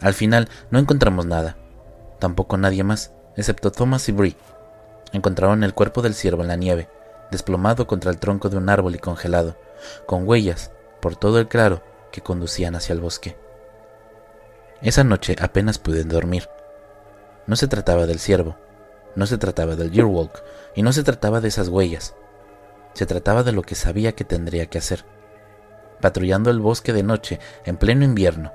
Al 0.00 0.14
final 0.14 0.48
no 0.70 0.78
encontramos 0.78 1.26
nada, 1.26 1.58
tampoco 2.18 2.56
nadie 2.56 2.84
más, 2.84 3.12
excepto 3.36 3.70
Thomas 3.72 4.08
y 4.08 4.12
Bree. 4.12 4.36
Encontraron 5.12 5.64
el 5.64 5.74
cuerpo 5.74 6.02
del 6.02 6.14
ciervo 6.14 6.42
en 6.42 6.48
la 6.48 6.56
nieve, 6.56 6.88
desplomado 7.30 7.86
contra 7.86 8.10
el 8.10 8.18
tronco 8.18 8.48
de 8.48 8.56
un 8.56 8.68
árbol 8.68 8.94
y 8.94 8.98
congelado, 8.98 9.56
con 10.06 10.28
huellas 10.28 10.70
por 11.00 11.16
todo 11.16 11.38
el 11.38 11.48
claro 11.48 11.82
que 12.12 12.20
conducían 12.20 12.74
hacia 12.74 12.92
el 12.92 13.00
bosque. 13.00 13.36
Esa 14.82 15.04
noche 15.04 15.36
apenas 15.40 15.78
pude 15.78 16.04
dormir. 16.04 16.48
No 17.46 17.56
se 17.56 17.68
trataba 17.68 18.06
del 18.06 18.18
ciervo, 18.18 18.56
no 19.14 19.26
se 19.26 19.38
trataba 19.38 19.76
del 19.76 19.90
Yearwalk 19.90 20.42
y 20.74 20.82
no 20.82 20.92
se 20.92 21.02
trataba 21.02 21.40
de 21.40 21.48
esas 21.48 21.68
huellas. 21.68 22.14
Se 22.94 23.06
trataba 23.06 23.42
de 23.42 23.52
lo 23.52 23.62
que 23.62 23.74
sabía 23.74 24.12
que 24.12 24.24
tendría 24.24 24.66
que 24.66 24.78
hacer. 24.78 25.04
Patrullando 26.00 26.50
el 26.50 26.60
bosque 26.60 26.92
de 26.92 27.02
noche 27.02 27.40
en 27.64 27.76
pleno 27.76 28.04
invierno. 28.04 28.52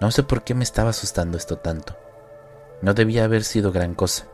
No 0.00 0.10
sé 0.10 0.22
por 0.22 0.42
qué 0.42 0.54
me 0.54 0.64
estaba 0.64 0.90
asustando 0.90 1.38
esto 1.38 1.58
tanto. 1.58 1.96
No 2.82 2.94
debía 2.94 3.24
haber 3.24 3.44
sido 3.44 3.72
gran 3.72 3.94
cosa. 3.94 4.26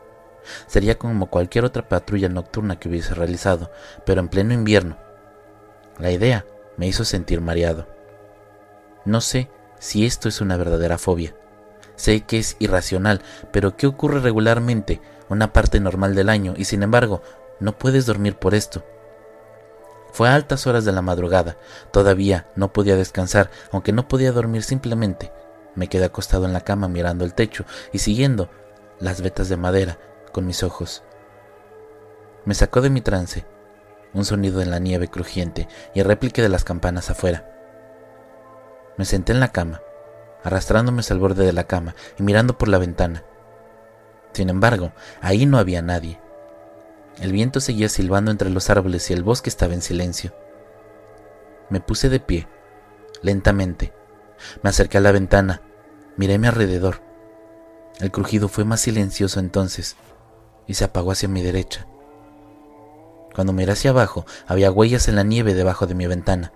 Sería 0.67 0.97
como 0.97 1.27
cualquier 1.27 1.65
otra 1.65 1.87
patrulla 1.87 2.29
nocturna 2.29 2.79
que 2.79 2.89
hubiese 2.89 3.13
realizado, 3.13 3.71
pero 4.05 4.21
en 4.21 4.27
pleno 4.29 4.53
invierno. 4.53 4.97
La 5.99 6.11
idea 6.11 6.45
me 6.77 6.87
hizo 6.87 7.05
sentir 7.05 7.41
mareado. 7.41 7.87
No 9.05 9.21
sé 9.21 9.49
si 9.79 10.05
esto 10.05 10.29
es 10.29 10.41
una 10.41 10.57
verdadera 10.57 10.97
fobia, 10.97 11.35
Sé 12.01 12.21
que 12.21 12.39
es 12.39 12.55
irracional, 12.57 13.21
pero 13.51 13.77
¿qué 13.77 13.85
ocurre 13.85 14.21
regularmente? 14.21 14.99
Una 15.29 15.53
parte 15.53 15.79
normal 15.79 16.15
del 16.15 16.29
año, 16.29 16.55
y 16.57 16.65
sin 16.65 16.81
embargo, 16.81 17.21
no 17.59 17.77
puedes 17.77 18.07
dormir 18.07 18.37
por 18.37 18.55
esto. 18.55 18.83
Fue 20.11 20.27
a 20.27 20.33
altas 20.33 20.65
horas 20.65 20.83
de 20.83 20.93
la 20.93 21.03
madrugada, 21.03 21.57
todavía 21.91 22.47
no 22.55 22.73
podía 22.73 22.95
descansar, 22.95 23.51
aunque 23.71 23.91
no 23.93 24.07
podía 24.07 24.31
dormir 24.31 24.63
simplemente. 24.63 25.31
Me 25.75 25.89
quedé 25.89 26.05
acostado 26.05 26.45
en 26.45 26.53
la 26.53 26.61
cama 26.61 26.87
mirando 26.87 27.23
el 27.23 27.35
techo 27.35 27.65
y 27.93 27.99
siguiendo 27.99 28.49
las 28.99 29.21
vetas 29.21 29.47
de 29.47 29.57
madera 29.57 29.99
con 30.31 30.45
mis 30.45 30.63
ojos. 30.63 31.03
Me 32.45 32.53
sacó 32.53 32.81
de 32.81 32.89
mi 32.89 33.01
trance 33.01 33.45
un 34.13 34.25
sonido 34.25 34.61
en 34.61 34.71
la 34.71 34.79
nieve 34.79 35.07
crujiente 35.07 35.67
y 35.93 35.99
el 35.99 36.05
réplique 36.05 36.41
de 36.41 36.49
las 36.49 36.63
campanas 36.63 37.09
afuera. 37.09 37.47
Me 38.97 39.05
senté 39.05 39.31
en 39.31 39.39
la 39.39 39.51
cama 39.51 39.81
arrastrándome 40.43 41.03
el 41.07 41.19
borde 41.19 41.45
de 41.45 41.53
la 41.53 41.65
cama 41.65 41.95
y 42.17 42.23
mirando 42.23 42.57
por 42.57 42.67
la 42.67 42.77
ventana. 42.77 43.23
Sin 44.33 44.49
embargo, 44.49 44.91
ahí 45.21 45.45
no 45.45 45.57
había 45.57 45.81
nadie. 45.81 46.19
El 47.19 47.31
viento 47.31 47.59
seguía 47.59 47.89
silbando 47.89 48.31
entre 48.31 48.49
los 48.49 48.69
árboles 48.69 49.09
y 49.09 49.13
el 49.13 49.23
bosque 49.23 49.49
estaba 49.49 49.73
en 49.73 49.81
silencio. 49.81 50.33
Me 51.69 51.79
puse 51.79 52.09
de 52.09 52.19
pie, 52.19 52.47
lentamente. 53.21 53.93
Me 54.63 54.69
acerqué 54.69 54.97
a 54.97 55.01
la 55.01 55.11
ventana, 55.11 55.61
miré 56.17 56.39
mi 56.39 56.47
alrededor. 56.47 57.01
El 57.99 58.11
crujido 58.11 58.47
fue 58.47 58.65
más 58.65 58.81
silencioso 58.81 59.39
entonces 59.39 59.95
y 60.67 60.75
se 60.75 60.85
apagó 60.85 61.11
hacia 61.11 61.29
mi 61.29 61.41
derecha. 61.41 61.87
Cuando 63.33 63.53
miré 63.53 63.71
hacia 63.71 63.91
abajo, 63.91 64.25
había 64.47 64.71
huellas 64.71 65.07
en 65.07 65.15
la 65.15 65.23
nieve 65.23 65.53
debajo 65.53 65.87
de 65.87 65.95
mi 65.95 66.07
ventana. 66.07 66.51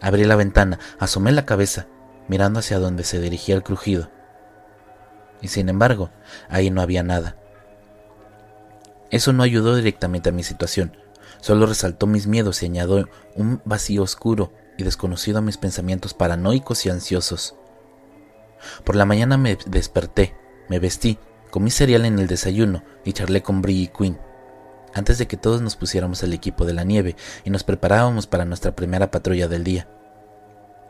Abrí 0.00 0.24
la 0.24 0.36
ventana, 0.36 0.78
asomé 0.98 1.32
la 1.32 1.46
cabeza 1.46 1.86
mirando 2.28 2.60
hacia 2.60 2.78
donde 2.78 3.04
se 3.04 3.20
dirigía 3.20 3.54
el 3.54 3.62
crujido. 3.62 4.10
Y 5.40 5.48
sin 5.48 5.68
embargo, 5.68 6.10
ahí 6.48 6.70
no 6.70 6.80
había 6.80 7.02
nada. 7.02 7.36
Eso 9.10 9.32
no 9.32 9.42
ayudó 9.42 9.76
directamente 9.76 10.30
a 10.30 10.32
mi 10.32 10.42
situación, 10.42 10.96
solo 11.40 11.66
resaltó 11.66 12.06
mis 12.06 12.26
miedos 12.26 12.62
y 12.62 12.66
añadió 12.66 13.08
un 13.34 13.60
vacío 13.64 14.02
oscuro 14.02 14.52
y 14.78 14.84
desconocido 14.84 15.38
a 15.38 15.42
mis 15.42 15.58
pensamientos 15.58 16.14
paranoicos 16.14 16.86
y 16.86 16.90
ansiosos. 16.90 17.56
Por 18.84 18.96
la 18.96 19.04
mañana 19.04 19.36
me 19.36 19.58
desperté, 19.66 20.34
me 20.68 20.78
vestí, 20.78 21.18
comí 21.52 21.70
cereal 21.70 22.06
en 22.06 22.18
el 22.18 22.28
desayuno 22.28 22.82
y 23.04 23.12
charlé 23.12 23.42
con 23.42 23.60
Brie 23.60 23.82
y 23.82 23.88
Quinn, 23.88 24.18
antes 24.94 25.18
de 25.18 25.26
que 25.28 25.36
todos 25.36 25.60
nos 25.60 25.76
pusiéramos 25.76 26.22
el 26.22 26.32
equipo 26.32 26.64
de 26.64 26.72
la 26.72 26.82
nieve 26.82 27.14
y 27.44 27.50
nos 27.50 27.62
preparábamos 27.62 28.26
para 28.26 28.46
nuestra 28.46 28.74
primera 28.74 29.10
patrulla 29.10 29.48
del 29.48 29.62
día. 29.62 29.86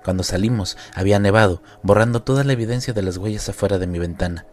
Cuando 0.04 0.22
salimos 0.22 0.78
había 0.94 1.18
nevado, 1.18 1.64
borrando 1.82 2.22
toda 2.22 2.44
la 2.44 2.52
evidencia 2.52 2.94
de 2.94 3.02
las 3.02 3.16
huellas 3.16 3.48
afuera 3.48 3.78
de 3.78 3.88
mi 3.88 3.98
ventana. 3.98 4.46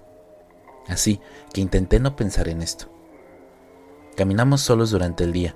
Así 0.87 1.21
que 1.53 1.61
intenté 1.61 1.99
no 1.99 2.15
pensar 2.15 2.49
en 2.49 2.63
esto. 2.63 2.91
Caminamos 4.17 4.61
solos 4.61 4.89
durante 4.89 5.23
el 5.23 5.31
día. 5.31 5.55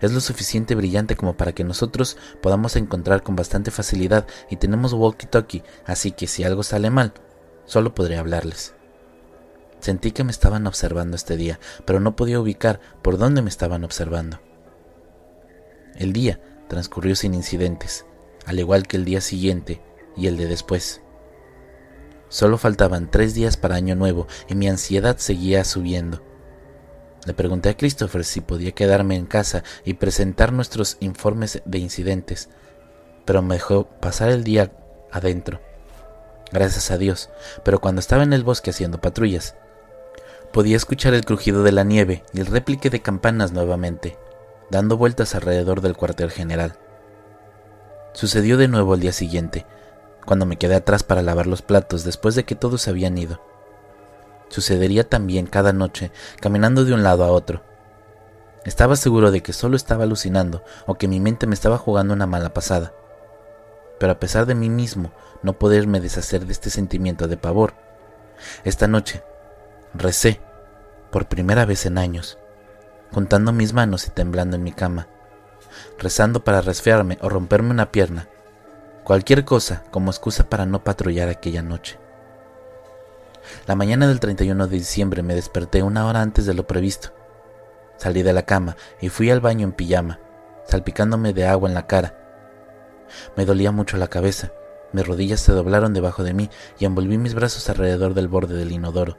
Es 0.00 0.12
lo 0.12 0.20
suficiente 0.20 0.76
brillante 0.76 1.16
como 1.16 1.36
para 1.36 1.52
que 1.52 1.64
nosotros 1.64 2.16
podamos 2.40 2.76
encontrar 2.76 3.24
con 3.24 3.34
bastante 3.34 3.72
facilidad 3.72 4.28
y 4.48 4.56
tenemos 4.56 4.94
walkie-talkie, 4.94 5.64
así 5.86 6.12
que 6.12 6.28
si 6.28 6.44
algo 6.44 6.62
sale 6.62 6.88
mal, 6.88 7.14
solo 7.64 7.96
podré 7.96 8.16
hablarles. 8.16 8.77
Sentí 9.80 10.12
que 10.12 10.24
me 10.24 10.30
estaban 10.30 10.66
observando 10.66 11.16
este 11.16 11.36
día, 11.36 11.60
pero 11.84 12.00
no 12.00 12.16
podía 12.16 12.40
ubicar 12.40 12.80
por 13.02 13.18
dónde 13.18 13.42
me 13.42 13.50
estaban 13.50 13.84
observando. 13.84 14.40
El 15.96 16.12
día 16.12 16.40
transcurrió 16.68 17.16
sin 17.16 17.34
incidentes 17.34 18.04
al 18.48 18.58
igual 18.58 18.86
que 18.86 18.96
el 18.96 19.04
día 19.04 19.20
siguiente 19.20 19.82
y 20.16 20.26
el 20.26 20.38
de 20.38 20.46
después. 20.46 21.02
Solo 22.30 22.56
faltaban 22.56 23.10
tres 23.10 23.34
días 23.34 23.58
para 23.58 23.74
Año 23.74 23.94
Nuevo 23.94 24.26
y 24.48 24.54
mi 24.54 24.68
ansiedad 24.68 25.18
seguía 25.18 25.64
subiendo. 25.64 26.22
Le 27.26 27.34
pregunté 27.34 27.68
a 27.68 27.76
Christopher 27.76 28.24
si 28.24 28.40
podía 28.40 28.72
quedarme 28.72 29.16
en 29.16 29.26
casa 29.26 29.64
y 29.84 29.94
presentar 29.94 30.54
nuestros 30.54 30.96
informes 31.00 31.60
de 31.66 31.78
incidentes, 31.78 32.48
pero 33.26 33.42
me 33.42 33.56
dejó 33.56 33.86
pasar 34.00 34.30
el 34.30 34.44
día 34.44 34.72
adentro. 35.12 35.60
Gracias 36.50 36.90
a 36.90 36.96
Dios, 36.96 37.28
pero 37.64 37.80
cuando 37.80 38.00
estaba 38.00 38.22
en 38.22 38.32
el 38.32 38.44
bosque 38.44 38.70
haciendo 38.70 38.98
patrullas, 38.98 39.56
podía 40.52 40.76
escuchar 40.76 41.14
el 41.14 41.24
crujido 41.24 41.62
de 41.62 41.72
la 41.72 41.84
nieve 41.84 42.24
y 42.32 42.40
el 42.40 42.46
réplique 42.46 42.90
de 42.90 43.00
campanas 43.00 43.52
nuevamente, 43.52 44.18
dando 44.70 44.96
vueltas 44.96 45.34
alrededor 45.34 45.80
del 45.80 45.96
cuartel 45.96 46.30
general. 46.30 46.78
Sucedió 48.12 48.56
de 48.56 48.68
nuevo 48.68 48.94
al 48.94 49.00
día 49.00 49.12
siguiente, 49.12 49.66
cuando 50.24 50.46
me 50.46 50.56
quedé 50.56 50.74
atrás 50.74 51.02
para 51.02 51.22
lavar 51.22 51.46
los 51.46 51.62
platos 51.62 52.04
después 52.04 52.34
de 52.34 52.44
que 52.44 52.54
todos 52.54 52.82
se 52.82 52.90
habían 52.90 53.16
ido. 53.16 53.40
Sucedería 54.48 55.08
también 55.08 55.46
cada 55.46 55.72
noche, 55.72 56.10
caminando 56.40 56.84
de 56.84 56.94
un 56.94 57.02
lado 57.02 57.24
a 57.24 57.28
otro. 57.30 57.62
Estaba 58.64 58.96
seguro 58.96 59.30
de 59.30 59.42
que 59.42 59.52
solo 59.52 59.76
estaba 59.76 60.04
alucinando 60.04 60.62
o 60.86 60.96
que 60.96 61.08
mi 61.08 61.20
mente 61.20 61.46
me 61.46 61.54
estaba 61.54 61.78
jugando 61.78 62.14
una 62.14 62.26
mala 62.26 62.52
pasada. 62.52 62.92
Pero 63.98 64.12
a 64.12 64.18
pesar 64.18 64.46
de 64.46 64.54
mí 64.54 64.68
mismo 64.68 65.12
no 65.42 65.58
poderme 65.58 66.00
deshacer 66.00 66.46
de 66.46 66.52
este 66.52 66.70
sentimiento 66.70 67.28
de 67.28 67.36
pavor, 67.36 67.74
esta 68.64 68.86
noche 68.86 69.22
recé, 69.94 70.40
por 71.10 71.28
primera 71.28 71.64
vez 71.64 71.86
en 71.86 71.98
años, 71.98 72.38
juntando 73.12 73.52
mis 73.52 73.72
manos 73.72 74.06
y 74.06 74.10
temblando 74.10 74.56
en 74.56 74.62
mi 74.62 74.72
cama, 74.72 75.08
rezando 75.98 76.44
para 76.44 76.60
resfriarme 76.60 77.18
o 77.20 77.28
romperme 77.28 77.70
una 77.70 77.90
pierna, 77.90 78.28
cualquier 79.04 79.44
cosa 79.44 79.84
como 79.90 80.10
excusa 80.10 80.48
para 80.48 80.66
no 80.66 80.84
patrullar 80.84 81.28
aquella 81.28 81.62
noche. 81.62 81.98
La 83.66 83.74
mañana 83.74 84.06
del 84.08 84.20
31 84.20 84.66
de 84.66 84.76
diciembre 84.76 85.22
me 85.22 85.34
desperté 85.34 85.82
una 85.82 86.06
hora 86.06 86.20
antes 86.20 86.44
de 86.44 86.54
lo 86.54 86.66
previsto. 86.66 87.14
Salí 87.96 88.22
de 88.22 88.32
la 88.32 88.42
cama 88.42 88.76
y 89.00 89.08
fui 89.08 89.30
al 89.30 89.40
baño 89.40 89.64
en 89.64 89.72
pijama, 89.72 90.20
salpicándome 90.66 91.32
de 91.32 91.46
agua 91.46 91.68
en 91.68 91.74
la 91.74 91.86
cara. 91.86 92.14
Me 93.36 93.46
dolía 93.46 93.72
mucho 93.72 93.96
la 93.96 94.08
cabeza, 94.08 94.52
mis 94.92 95.06
rodillas 95.06 95.40
se 95.40 95.52
doblaron 95.52 95.94
debajo 95.94 96.22
de 96.22 96.34
mí 96.34 96.50
y 96.78 96.84
envolví 96.84 97.18
mis 97.18 97.34
brazos 97.34 97.68
alrededor 97.70 98.14
del 98.14 98.28
borde 98.28 98.54
del 98.54 98.72
inodoro. 98.72 99.16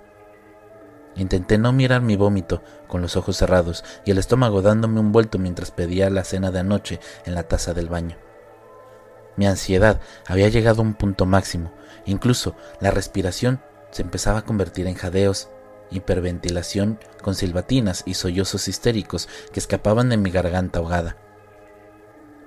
Intenté 1.16 1.58
no 1.58 1.74
mirar 1.74 2.01
mi 2.01 2.16
vómito 2.16 2.62
con 2.88 3.01
los 3.01 3.16
ojos 3.16 3.38
cerrados 3.38 3.84
y 4.06 4.12
el 4.12 4.18
estómago 4.18 4.62
dándome 4.62 5.00
un 5.00 5.12
vuelto 5.12 5.38
mientras 5.38 5.72
pedía 5.72 6.10
la 6.10 6.24
cena 6.24 6.51
de 6.51 6.60
anoche 6.60 7.00
en 7.25 7.36
la 7.36 7.44
taza 7.44 7.74
del 7.74 7.89
baño. 7.89 8.18
Mi 9.36 9.48
ansiedad 9.48 10.00
había 10.28 10.50
llegado 10.50 10.82
a 10.82 10.86
un 10.86 10.94
punto 10.94 11.25
máximo, 11.25 11.72
incluso 12.06 12.56
la 12.80 12.92
respiración 12.92 13.62
se 13.92 14.01
empezaba 14.01 14.39
a 14.39 14.46
convertir 14.46 14.88
en 14.88 14.96
jadeos, 14.96 15.50
hiperventilación 15.92 17.00
con 17.22 17.36
silbatinas 17.36 18.04
y 18.06 18.13
sollozos 18.13 18.68
histéricos 18.68 19.28
que 19.51 19.60
escapaban 19.60 20.10
de 20.10 20.18
mi 20.18 20.30
garganta 20.30 20.80
ahogada. 20.80 21.18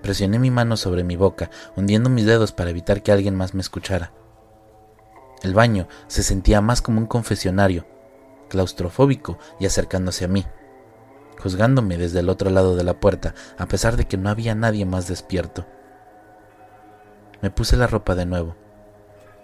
Presioné 0.02 0.38
mi 0.38 0.50
mano 0.50 0.76
sobre 0.76 1.04
mi 1.04 1.16
boca, 1.16 1.50
hundiendo 1.76 2.10
mis 2.10 2.26
dedos 2.26 2.52
para 2.52 2.70
evitar 2.70 3.02
que 3.02 3.12
alguien 3.12 3.36
más 3.36 3.54
me 3.54 3.60
escuchara. 3.60 4.12
El 5.42 5.54
baño 5.54 5.88
se 6.08 6.22
sentía 6.22 6.60
más 6.60 6.82
como 6.82 7.00
un 7.00 7.06
confesionario, 7.06 7.86
claustrofóbico 8.52 9.38
y 9.58 9.64
acercándose 9.64 10.26
a 10.26 10.28
mí, 10.28 10.44
juzgándome 11.38 11.96
desde 11.96 12.20
el 12.20 12.28
otro 12.28 12.50
lado 12.50 12.76
de 12.76 12.84
la 12.84 13.00
puerta, 13.00 13.34
a 13.56 13.64
pesar 13.64 13.96
de 13.96 14.04
que 14.04 14.18
no 14.18 14.28
había 14.28 14.54
nadie 14.54 14.84
más 14.84 15.08
despierto. 15.08 15.66
Me 17.40 17.50
puse 17.50 17.78
la 17.78 17.86
ropa 17.86 18.14
de 18.14 18.26
nuevo. 18.26 18.54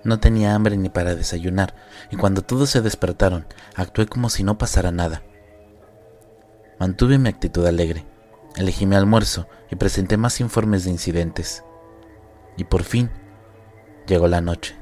No 0.05 0.21
tenía 0.21 0.55
hambre 0.55 0.77
ni 0.77 0.91
para 0.91 1.15
desayunar, 1.15 1.75
y 2.11 2.17
cuando 2.17 2.43
todos 2.43 2.69
se 2.69 2.83
despertaron, 2.83 3.47
actué 3.75 4.07
como 4.07 4.29
si 4.29 4.43
no 4.43 4.59
pasara 4.59 4.93
nada. 4.93 5.23
Mantuve 6.79 7.17
mi 7.17 7.31
actitud 7.31 7.65
alegre, 7.65 8.05
elegí 8.57 8.85
mi 8.85 8.95
almuerzo 8.95 9.49
y 9.71 9.77
presenté 9.77 10.19
más 10.19 10.39
informes 10.41 10.85
de 10.85 10.91
incidentes. 10.91 11.65
Y 12.59 12.65
por 12.65 12.83
fin 12.83 13.11
llegó 14.07 14.29
la 14.29 14.43
noche. 14.43 14.77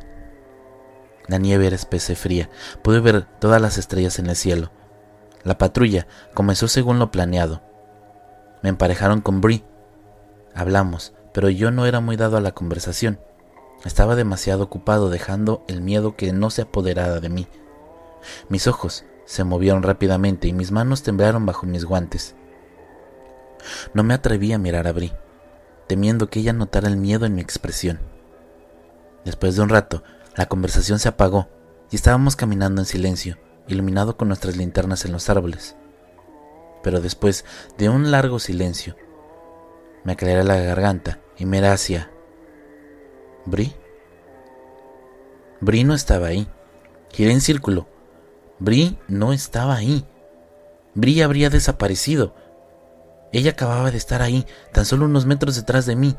La 1.29 1.39
nieve 1.39 1.67
era 1.67 1.77
espesa 1.77 2.13
y 2.13 2.17
fría. 2.17 2.51
Pude 2.83 3.01
ver 3.01 3.27
todas 3.41 3.61
las 3.61 3.79
estrellas 3.79 4.19
en 4.19 4.27
el 4.27 4.37
cielo. 4.37 4.71
La 5.43 5.59
patrulla 5.59 6.07
comenzó 6.35 6.69
según 6.69 6.99
lo 6.99 7.11
planeado. 7.11 7.63
Me 8.63 8.69
emparejaron 8.69 9.21
con 9.21 9.41
Brie. 9.41 9.65
Hablamos, 10.55 11.13
pero 11.33 11.51
yo 11.51 11.71
no 11.71 11.87
era 11.87 12.01
muy 12.01 12.17
dado 12.17 12.37
a 12.37 12.41
la 12.41 12.53
conversación. 12.53 13.21
Estaba 13.85 14.17
demasiado 14.17 14.65
ocupado 14.65 15.11
dejando 15.11 15.65
el 15.69 15.83
miedo 15.83 16.17
que 16.17 16.33
no 16.33 16.51
se 16.51 16.63
apoderara 16.63 17.21
de 17.21 17.29
mí. 17.29 17.47
Mis 18.49 18.67
ojos 18.67 19.05
se 19.25 19.45
movieron 19.45 19.83
rápidamente 19.83 20.49
y 20.49 20.53
mis 20.53 20.73
manos 20.73 21.03
temblaron 21.03 21.47
bajo 21.47 21.67
mis 21.67 21.85
guantes. 21.85 22.35
No 23.95 24.03
me 24.03 24.15
atreví 24.15 24.53
a 24.53 24.59
mirar 24.59 24.87
a 24.87 24.93
Brie, 24.93 25.13
temiendo 25.87 26.29
que 26.29 26.41
ella 26.41 26.53
notara 26.53 26.89
el 26.89 26.97
miedo 26.97 27.27
en 27.27 27.35
mi 27.35 27.43
expresión. 27.43 28.01
Después 29.25 29.57
de 29.57 29.63
un 29.63 29.69
rato, 29.69 30.03
la 30.37 30.47
conversación 30.47 30.99
se 30.99 31.09
apagó 31.09 31.49
y 31.91 31.97
estábamos 31.97 32.37
caminando 32.37 32.83
en 32.83 32.87
silencio, 32.87 33.39
iluminado 33.69 34.17
con 34.17 34.29
nuestras 34.29 34.57
linternas 34.57 35.05
en 35.07 35.13
los 35.13 35.31
árboles. 35.31 35.77
Pero 36.83 37.01
después 37.01 37.45
de 37.79 37.89
un 37.89 38.11
largo 38.11 38.39
silencio, 38.39 38.97
me 40.05 40.13
aclaré 40.13 40.45
la 40.45 40.57
garganta 40.57 41.21
y 41.39 41.47
miré 41.47 41.69
hacia... 41.69 42.11
¿Bri? 43.47 43.75
Bri 45.61 45.85
no 45.85 45.95
estaba 45.95 46.27
ahí. 46.27 46.49
Giré 47.13 47.33
en 47.33 47.41
círculo. 47.41 47.89
Bri 48.59 48.99
no 49.09 49.33
estaba 49.33 49.75
ahí. 49.75 50.05
Bri 50.95 51.23
habría 51.23 51.49
desaparecido. 51.49 52.35
Ella 53.33 53.53
acababa 53.53 53.91
de 53.91 53.97
estar 53.97 54.21
ahí, 54.21 54.47
tan 54.73 54.85
solo 54.85 55.07
unos 55.07 55.27
metros 55.27 55.57
detrás 55.57 55.87
de 55.87 55.97
mí. 55.97 56.17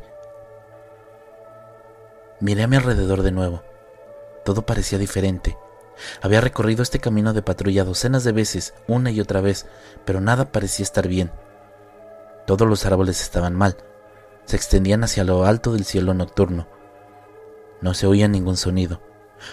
Miré 2.40 2.64
a 2.64 2.66
mi 2.66 2.76
alrededor 2.76 3.22
de 3.22 3.32
nuevo. 3.32 3.62
Todo 4.48 4.62
parecía 4.62 4.96
diferente. 4.96 5.58
Había 6.22 6.40
recorrido 6.40 6.82
este 6.82 7.00
camino 7.00 7.34
de 7.34 7.42
patrulla 7.42 7.84
docenas 7.84 8.24
de 8.24 8.32
veces, 8.32 8.72
una 8.86 9.10
y 9.10 9.20
otra 9.20 9.42
vez, 9.42 9.66
pero 10.06 10.22
nada 10.22 10.52
parecía 10.52 10.84
estar 10.84 11.06
bien. 11.06 11.30
Todos 12.46 12.66
los 12.66 12.86
árboles 12.86 13.20
estaban 13.20 13.54
mal. 13.54 13.76
Se 14.46 14.56
extendían 14.56 15.04
hacia 15.04 15.22
lo 15.22 15.44
alto 15.44 15.74
del 15.74 15.84
cielo 15.84 16.14
nocturno. 16.14 16.66
No 17.82 17.92
se 17.92 18.06
oía 18.06 18.26
ningún 18.26 18.56
sonido, 18.56 19.02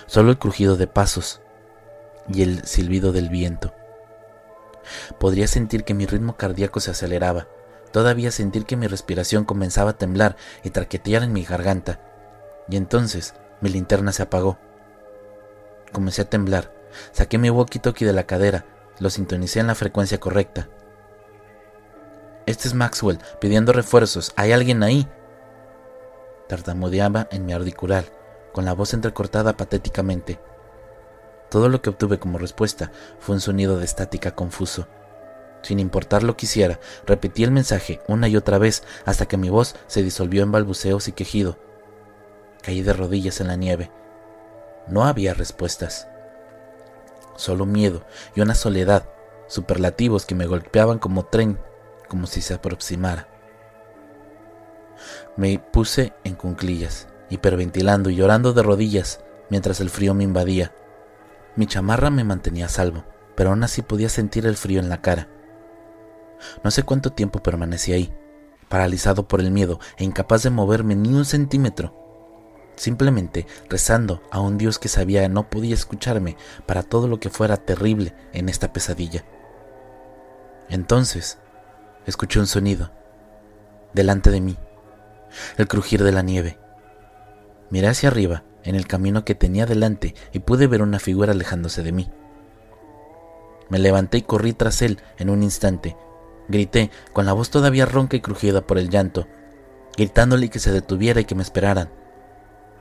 solo 0.06 0.32
el 0.32 0.40
crujido 0.40 0.78
de 0.78 0.88
pasos 0.88 1.42
y 2.30 2.44
el 2.44 2.64
silbido 2.64 3.12
del 3.12 3.28
viento. 3.28 3.74
Podría 5.20 5.50
sentir 5.50 5.84
que 5.84 5.94
mi 5.94 6.06
ritmo 6.06 6.38
cardíaco 6.38 6.80
se 6.80 6.92
aceleraba, 6.92 7.50
todavía 7.92 8.32
sentir 8.32 8.64
que 8.64 8.78
mi 8.78 8.88
respiración 8.88 9.44
comenzaba 9.44 9.90
a 9.90 9.98
temblar 9.98 10.38
y 10.64 10.70
traquetear 10.70 11.24
en 11.24 11.34
mi 11.34 11.44
garganta. 11.44 12.00
Y 12.70 12.78
entonces 12.78 13.34
mi 13.60 13.68
linterna 13.68 14.14
se 14.14 14.24
apagó. 14.24 14.58
Comencé 15.96 16.24
a 16.24 16.30
temblar. 16.30 16.74
Saqué 17.14 17.38
mi 17.38 17.50
walkie-talkie 17.50 18.06
de 18.06 18.12
la 18.12 18.26
cadera, 18.26 18.66
lo 19.00 19.10
sintonicé 19.10 19.62
en 19.62 19.68
la 19.68 19.76
frecuencia 19.76 20.20
correcta. 20.20 20.68
Este 22.46 22.68
es 22.68 22.74
Maxwell, 22.74 23.20
pidiendo 23.40 23.72
refuerzos. 23.72 24.34
¿Hay 24.36 24.52
alguien 24.52 24.84
ahí? 24.84 25.08
Tartamudeaba 26.50 27.30
en 27.32 27.46
mi 27.46 27.54
auricular, 27.54 28.04
con 28.52 28.66
la 28.66 28.74
voz 28.74 28.94
entrecortada 28.94 29.56
patéticamente. 29.56 30.38
Todo 31.50 31.70
lo 31.70 31.82
que 31.82 31.92
obtuve 31.92 32.20
como 32.20 32.40
respuesta 32.40 32.92
fue 33.20 33.36
un 33.36 33.40
sonido 33.40 33.78
de 33.78 33.86
estática 33.86 34.36
confuso. 34.36 34.90
Sin 35.62 35.80
importar 35.80 36.24
lo 36.24 36.36
que 36.36 36.46
hiciera, 36.46 36.82
repetí 37.06 37.46
el 37.46 37.52
mensaje 37.52 38.02
una 38.10 38.28
y 38.28 38.36
otra 38.36 38.58
vez 38.58 38.84
hasta 39.06 39.28
que 39.28 39.38
mi 39.38 39.48
voz 39.48 39.78
se 39.88 40.04
disolvió 40.04 40.44
en 40.44 40.52
balbuceos 40.52 41.08
y 41.08 41.14
quejido. 41.14 41.58
Caí 42.64 42.82
de 42.82 42.92
rodillas 42.92 43.40
en 43.40 43.48
la 43.48 43.56
nieve. 43.56 43.92
No 44.88 45.06
había 45.06 45.34
respuestas. 45.34 46.08
Solo 47.36 47.66
miedo 47.66 48.06
y 48.36 48.42
una 48.42 48.56
soledad, 48.56 49.10
superlativos 49.48 50.26
que 50.26 50.36
me 50.36 50.46
golpeaban 50.46 51.00
como 51.00 51.26
tren, 51.26 51.60
como 52.08 52.28
si 52.28 52.42
se 52.42 52.54
aproximara. 52.54 53.28
Me 55.36 55.60
puse 55.60 56.14
en 56.24 56.36
cunclillas, 56.36 57.08
hiperventilando 57.30 58.10
y 58.10 58.16
llorando 58.16 58.54
de 58.54 58.64
rodillas 58.64 59.22
mientras 59.50 59.82
el 59.82 59.90
frío 59.90 60.14
me 60.14 60.24
invadía. 60.24 60.74
Mi 61.56 61.66
chamarra 61.66 62.10
me 62.10 62.24
mantenía 62.24 62.68
a 62.68 62.70
salvo, 62.70 63.06
pero 63.36 63.50
aún 63.50 63.64
así 63.64 63.82
podía 63.82 64.10
sentir 64.10 64.46
el 64.46 64.56
frío 64.56 64.80
en 64.80 64.90
la 64.90 65.02
cara. 65.02 65.28
No 66.64 66.72
sé 66.72 66.84
cuánto 66.84 67.12
tiempo 67.12 67.42
permanecí 67.42 67.92
ahí, 67.92 68.14
paralizado 68.70 69.28
por 69.28 69.40
el 69.40 69.52
miedo 69.52 69.80
e 69.98 70.04
incapaz 70.04 70.44
de 70.44 70.52
moverme 70.52 70.96
ni 70.96 71.10
un 71.10 71.26
centímetro 71.26 72.05
simplemente 72.76 73.48
rezando 73.70 74.22
a 74.32 74.40
un 74.40 74.58
Dios 74.58 74.80
que 74.80 74.88
sabía 74.88 75.28
no 75.30 75.50
podía 75.50 75.74
escucharme 75.74 76.38
para 76.66 76.84
todo 76.84 77.08
lo 77.08 77.20
que 77.20 77.30
fuera 77.30 77.58
terrible 77.58 78.14
en 78.34 78.50
esta 78.50 78.74
pesadilla. 78.74 79.26
Entonces, 80.70 81.38
escuché 82.06 82.40
un 82.40 82.48
sonido, 82.48 82.92
delante 83.94 84.32
de 84.32 84.42
mí, 84.42 84.58
el 85.58 85.68
crujir 85.68 86.04
de 86.04 86.12
la 86.12 86.22
nieve. 86.22 86.58
Miré 87.70 87.88
hacia 87.88 88.10
arriba, 88.10 88.44
en 88.64 88.76
el 88.76 88.88
camino 88.88 89.26
que 89.26 89.36
tenía 89.36 89.66
delante, 89.66 90.16
y 90.34 90.40
pude 90.40 90.68
ver 90.68 90.82
una 90.82 91.00
figura 91.00 91.34
alejándose 91.34 91.84
de 91.84 91.92
mí. 91.92 92.10
Me 93.70 93.80
levanté 93.80 94.20
y 94.20 94.22
corrí 94.22 94.54
tras 94.54 94.82
él 94.82 95.00
en 95.18 95.30
un 95.30 95.44
instante. 95.44 95.98
Grité, 96.48 96.92
con 97.14 97.26
la 97.26 97.34
voz 97.34 97.50
todavía 97.50 97.86
ronca 97.86 98.16
y 98.18 98.22
crujida 98.22 98.66
por 98.66 98.78
el 98.78 98.90
llanto, 98.90 99.28
gritándole 99.98 100.50
que 100.50 100.60
se 100.60 100.72
detuviera 100.72 101.22
y 101.22 101.26
que 101.26 101.36
me 101.36 101.42
esperaran. 101.42 101.90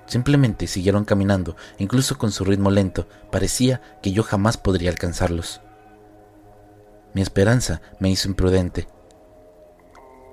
Simplemente 0.06 0.66
siguieron 0.66 1.04
caminando, 1.04 1.56
incluso 1.78 2.18
con 2.18 2.30
su 2.30 2.44
ritmo 2.44 2.70
lento, 2.70 3.08
parecía 3.30 3.80
que 4.02 4.12
yo 4.12 4.22
jamás 4.22 4.56
podría 4.56 4.90
alcanzarlos. 4.90 5.60
Mi 7.14 7.22
esperanza 7.22 7.80
me 7.98 8.10
hizo 8.10 8.28
imprudente. 8.28 8.88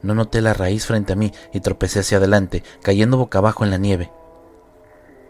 No 0.01 0.15
noté 0.15 0.41
la 0.41 0.53
raíz 0.53 0.85
frente 0.85 1.13
a 1.13 1.15
mí 1.15 1.31
y 1.53 1.59
tropecé 1.59 1.99
hacia 1.99 2.17
adelante, 2.17 2.63
cayendo 2.81 3.17
boca 3.17 3.37
abajo 3.37 3.63
en 3.63 3.69
la 3.69 3.77
nieve. 3.77 4.11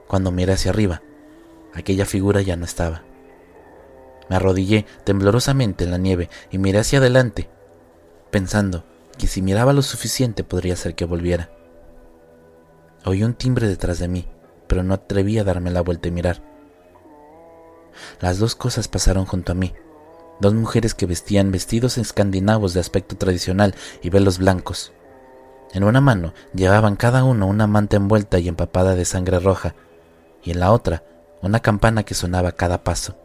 Cuando 0.07 0.31
miré 0.31 0.53
hacia 0.53 0.71
arriba, 0.71 1.01
aquella 1.73 2.05
figura 2.05 2.41
ya 2.41 2.55
no 2.55 2.65
estaba. 2.65 3.03
Me 4.29 4.37
arrodillé 4.37 4.85
temblorosamente 5.03 5.83
en 5.83 5.91
la 5.91 5.97
nieve 5.97 6.29
y 6.51 6.57
miré 6.57 6.79
hacia 6.79 6.99
adelante, 6.99 7.49
pensando 8.31 8.85
que 9.17 9.27
si 9.27 9.41
miraba 9.41 9.73
lo 9.73 9.81
suficiente 9.81 10.45
podría 10.45 10.77
ser 10.77 10.95
que 10.95 11.05
volviera. 11.05 11.49
Oí 13.05 13.23
un 13.23 13.33
timbre 13.33 13.67
detrás 13.67 13.99
de 13.99 14.07
mí, 14.07 14.27
pero 14.67 14.83
no 14.83 14.93
atreví 14.93 15.39
a 15.39 15.43
darme 15.43 15.71
la 15.71 15.81
vuelta 15.81 16.07
y 16.07 16.11
mirar. 16.11 16.41
Las 18.19 18.39
dos 18.39 18.55
cosas 18.55 18.87
pasaron 18.87 19.25
junto 19.25 19.51
a 19.51 19.55
mí, 19.55 19.73
dos 20.39 20.53
mujeres 20.53 20.93
que 20.93 21.05
vestían 21.05 21.51
vestidos 21.51 21.97
escandinavos 21.97 22.73
de 22.73 22.79
aspecto 22.79 23.17
tradicional 23.17 23.75
y 24.01 24.09
velos 24.09 24.37
blancos. 24.37 24.93
En 25.73 25.83
una 25.83 26.01
mano 26.01 26.33
llevaban 26.53 26.95
cada 26.95 27.23
uno 27.23 27.47
una 27.47 27.67
manta 27.67 27.97
envuelta 27.97 28.39
y 28.39 28.47
empapada 28.47 28.95
de 28.95 29.05
sangre 29.05 29.39
roja, 29.39 29.73
y 30.43 30.51
en 30.51 30.59
la 30.59 30.71
otra 30.71 31.03
una 31.41 31.59
campana 31.59 32.03
que 32.03 32.13
sonaba 32.13 32.49
a 32.49 32.55
cada 32.55 32.83
paso. 32.83 33.17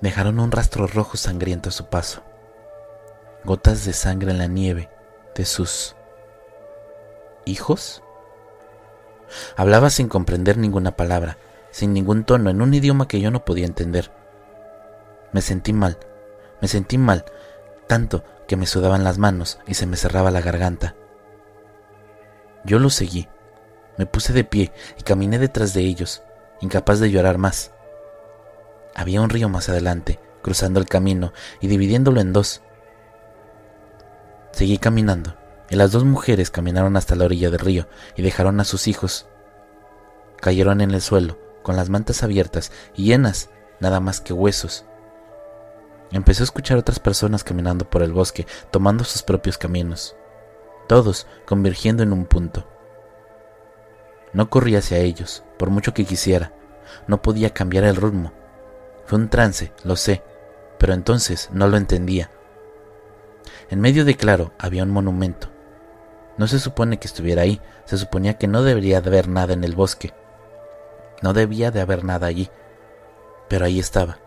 Dejaron 0.00 0.40
un 0.40 0.50
rastro 0.50 0.86
rojo 0.86 1.16
sangriento 1.16 1.68
a 1.68 1.72
su 1.72 1.86
paso, 1.86 2.22
gotas 3.44 3.84
de 3.84 3.92
sangre 3.92 4.32
en 4.32 4.38
la 4.38 4.46
nieve 4.46 4.88
de 5.34 5.44
sus 5.44 5.94
hijos. 7.44 8.02
Hablaba 9.56 9.90
sin 9.90 10.08
comprender 10.08 10.56
ninguna 10.56 10.96
palabra, 10.96 11.38
sin 11.70 11.92
ningún 11.92 12.24
tono, 12.24 12.50
en 12.50 12.62
un 12.62 12.74
idioma 12.74 13.08
que 13.08 13.20
yo 13.20 13.30
no 13.30 13.44
podía 13.44 13.66
entender. 13.66 14.10
Me 15.32 15.40
sentí 15.42 15.72
mal, 15.72 15.98
me 16.60 16.68
sentí 16.68 16.98
mal, 16.98 17.24
tanto 17.86 18.24
que 18.48 18.56
me 18.56 18.66
sudaban 18.66 19.04
las 19.04 19.18
manos 19.18 19.58
y 19.66 19.74
se 19.74 19.86
me 19.86 19.96
cerraba 19.96 20.30
la 20.30 20.40
garganta. 20.40 20.96
Yo 22.64 22.78
los 22.78 22.94
seguí, 22.94 23.28
me 23.96 24.06
puse 24.06 24.32
de 24.32 24.44
pie 24.44 24.72
y 24.98 25.02
caminé 25.02 25.38
detrás 25.38 25.72
de 25.72 25.82
ellos, 25.82 26.22
incapaz 26.60 27.00
de 27.00 27.10
llorar 27.10 27.38
más. 27.38 27.72
Había 28.94 29.20
un 29.20 29.30
río 29.30 29.48
más 29.48 29.68
adelante, 29.68 30.18
cruzando 30.42 30.80
el 30.80 30.86
camino 30.86 31.32
y 31.60 31.68
dividiéndolo 31.68 32.20
en 32.20 32.32
dos. 32.32 32.62
Seguí 34.52 34.78
caminando, 34.78 35.36
y 35.70 35.76
las 35.76 35.92
dos 35.92 36.04
mujeres 36.04 36.50
caminaron 36.50 36.96
hasta 36.96 37.14
la 37.14 37.24
orilla 37.24 37.50
del 37.50 37.60
río 37.60 37.86
y 38.16 38.22
dejaron 38.22 38.60
a 38.60 38.64
sus 38.64 38.88
hijos. 38.88 39.26
Cayeron 40.40 40.80
en 40.80 40.90
el 40.90 41.00
suelo, 41.00 41.38
con 41.62 41.76
las 41.76 41.88
mantas 41.88 42.22
abiertas 42.22 42.72
y 42.94 43.04
llenas 43.04 43.50
nada 43.78 44.00
más 44.00 44.20
que 44.20 44.32
huesos. 44.32 44.84
Empecé 46.10 46.42
a 46.42 46.44
escuchar 46.44 46.76
otras 46.76 46.98
personas 46.98 47.44
caminando 47.44 47.88
por 47.88 48.02
el 48.02 48.12
bosque, 48.12 48.46
tomando 48.72 49.04
sus 49.04 49.22
propios 49.22 49.58
caminos, 49.58 50.16
todos 50.88 51.26
convergiendo 51.46 52.02
en 52.02 52.12
un 52.12 52.26
punto. 52.26 52.66
No 54.32 54.50
corrí 54.50 54.74
hacia 54.74 54.98
ellos, 54.98 55.44
por 55.56 55.70
mucho 55.70 55.94
que 55.94 56.04
quisiera. 56.04 56.52
No 57.06 57.22
podía 57.22 57.54
cambiar 57.54 57.84
el 57.84 57.96
ritmo. 57.96 58.32
Fue 59.06 59.18
un 59.18 59.28
trance, 59.28 59.72
lo 59.84 59.94
sé, 59.94 60.22
pero 60.78 60.94
entonces 60.94 61.48
no 61.52 61.68
lo 61.68 61.76
entendía. 61.76 62.30
En 63.70 63.80
medio 63.80 64.04
de 64.04 64.16
claro 64.16 64.52
había 64.58 64.82
un 64.82 64.90
monumento. 64.90 65.48
No 66.40 66.46
se 66.46 66.58
supone 66.58 66.98
que 66.98 67.06
estuviera 67.06 67.42
ahí, 67.42 67.60
se 67.84 67.98
suponía 67.98 68.38
que 68.38 68.48
no 68.48 68.62
debería 68.62 69.02
de 69.02 69.10
haber 69.10 69.28
nada 69.28 69.52
en 69.52 69.62
el 69.62 69.74
bosque. 69.74 70.14
No 71.20 71.34
debía 71.34 71.70
de 71.70 71.82
haber 71.82 72.02
nada 72.02 72.28
allí, 72.28 72.48
pero 73.46 73.66
ahí 73.66 73.78
estaba. 73.78 74.20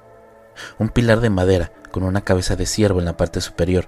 Un 0.78 0.90
pilar 0.90 1.22
de 1.22 1.32
madera 1.32 1.72
con 1.90 2.04
una 2.04 2.24
cabeza 2.24 2.56
de 2.56 2.68
ciervo 2.68 3.00
en 3.00 3.06
la 3.06 3.18
parte 3.18 3.42
superior 3.42 3.88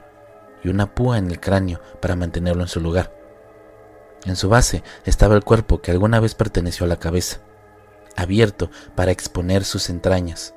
y 0.64 0.70
una 0.70 0.96
púa 0.96 1.20
en 1.20 1.30
el 1.30 1.40
cráneo 1.40 1.80
para 2.02 2.16
mantenerlo 2.16 2.64
en 2.64 2.68
su 2.68 2.82
lugar. 2.82 3.16
En 4.26 4.36
su 4.36 4.50
base 4.50 4.82
estaba 5.04 5.36
el 5.36 5.44
cuerpo 5.44 5.84
que 5.84 5.92
alguna 5.92 6.20
vez 6.20 6.34
perteneció 6.34 6.88
a 6.88 6.90
la 6.90 6.98
cabeza, 6.98 7.42
abierto 8.16 8.72
para 8.96 9.12
exponer 9.12 9.64
sus 9.64 9.92
entrañas. 9.92 10.56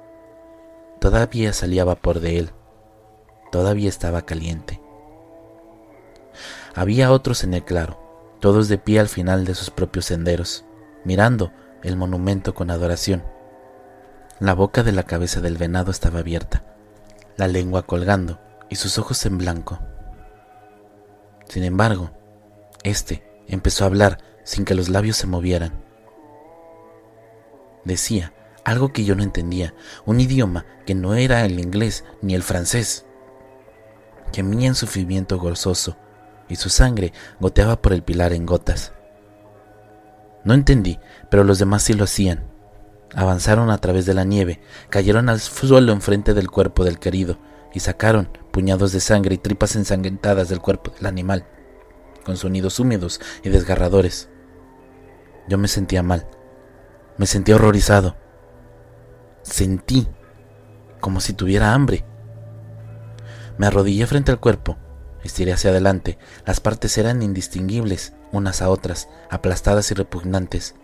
Todavía 1.03 1.53
salía 1.53 1.85
vapor 1.85 2.21
de 2.21 2.39
él. 2.39 2.51
Todavía 3.53 3.91
estaba 3.91 4.23
caliente. 4.23 4.81
Había 6.79 7.11
otros 7.11 7.43
en 7.43 7.55
el 7.55 7.65
claro, 7.65 7.99
todos 8.39 8.69
de 8.69 8.79
pie 8.79 9.01
al 9.01 9.09
final 9.09 9.45
de 9.45 9.57
sus 9.57 9.69
propios 9.69 10.05
senderos, 10.05 10.65
mirando 11.05 11.51
el 11.83 11.97
monumento 11.97 12.55
con 12.55 12.71
adoración. 12.71 13.25
La 14.39 14.55
boca 14.55 14.85
de 14.85 14.93
la 14.93 15.03
cabeza 15.03 15.41
del 15.41 15.57
venado 15.57 15.91
estaba 15.91 16.21
abierta, 16.21 16.63
la 17.37 17.49
lengua 17.49 17.83
colgando 17.83 18.39
y 18.71 18.77
sus 18.77 18.97
ojos 18.97 19.27
en 19.27 19.39
blanco. 19.39 19.81
Sin 21.49 21.65
embargo, 21.65 22.13
éste 22.85 23.29
empezó 23.49 23.83
a 23.83 23.89
hablar 23.89 24.19
sin 24.45 24.65
que 24.65 24.77
los 24.77 24.89
labios 24.89 25.17
se 25.17 25.27
movieran. 25.27 25.83
Decía 27.83 28.33
algo 28.63 28.93
que 28.93 29.05
yo 29.05 29.17
no 29.17 29.25
entendía, 29.25 29.75
un 30.07 30.21
idioma 30.21 30.65
que 30.87 30.95
no 30.95 31.17
era 31.17 31.45
el 31.45 31.59
inglés 31.59 32.05
ni 32.23 32.37
el 32.37 32.45
francés. 32.45 33.05
Gemía 34.33 34.69
en 34.69 34.77
sufrimiento 34.77 35.41
gozoso 35.41 35.97
y 36.49 36.57
su 36.57 36.71
sangre 36.71 37.13
goteaba 37.41 37.81
por 37.81 37.93
el 37.93 38.03
pilar 38.03 38.33
en 38.33 38.47
gotas. 38.47 38.93
No 40.45 40.55
entendí, 40.55 40.99
pero 41.31 41.45
los 41.45 41.59
demás 41.59 41.83
sí 41.83 41.95
lo 41.95 42.05
hacían. 42.05 42.45
Avanzaron 43.15 43.71
a 43.71 43.79
través 43.79 44.07
de 44.07 44.15
la 44.15 44.25
nieve, 44.25 44.61
cayeron 44.91 45.29
al 45.29 45.41
suelo 45.41 45.93
enfrente 45.93 46.35
del 46.35 46.51
cuerpo 46.51 46.85
del 46.85 46.99
querido 46.99 47.39
y 47.73 47.81
sacaron 47.81 48.29
puñados 48.51 48.93
de 48.93 49.01
sangre 49.01 49.35
y 49.35 49.39
tripas 49.39 49.77
ensangrentadas 49.77 50.49
del 50.49 50.61
cuerpo 50.61 50.91
del 50.91 51.07
animal, 51.07 51.47
con 52.25 52.37
sonidos 52.37 52.81
húmedos 52.81 53.21
y 53.43 53.51
desgarradores. 53.51 54.29
Yo 55.49 55.59
me 55.59 55.69
sentía 55.69 56.03
mal, 56.03 56.27
me 57.17 57.27
sentía 57.27 57.57
horrorizado. 57.57 58.17
Sentí 59.43 60.07
como 61.01 61.21
si 61.21 61.33
tuviera 61.33 61.73
hambre. 61.73 62.05
Me 63.57 63.67
arrodillé 63.67 64.07
frente 64.07 64.31
al 64.31 64.41
cuerpo 64.41 64.77
Estiré 65.25 65.53
hacia 65.53 65.71
adelante. 65.71 66.19
Las 66.47 66.61
partes 66.61 66.97
eran 66.99 67.23
indistinguibles 67.23 68.13
unas 68.33 68.63
a 68.63 68.71
otras, 68.71 69.09
aplastadas 69.31 69.91
y 69.91 69.95
repugnantes. 69.95 70.75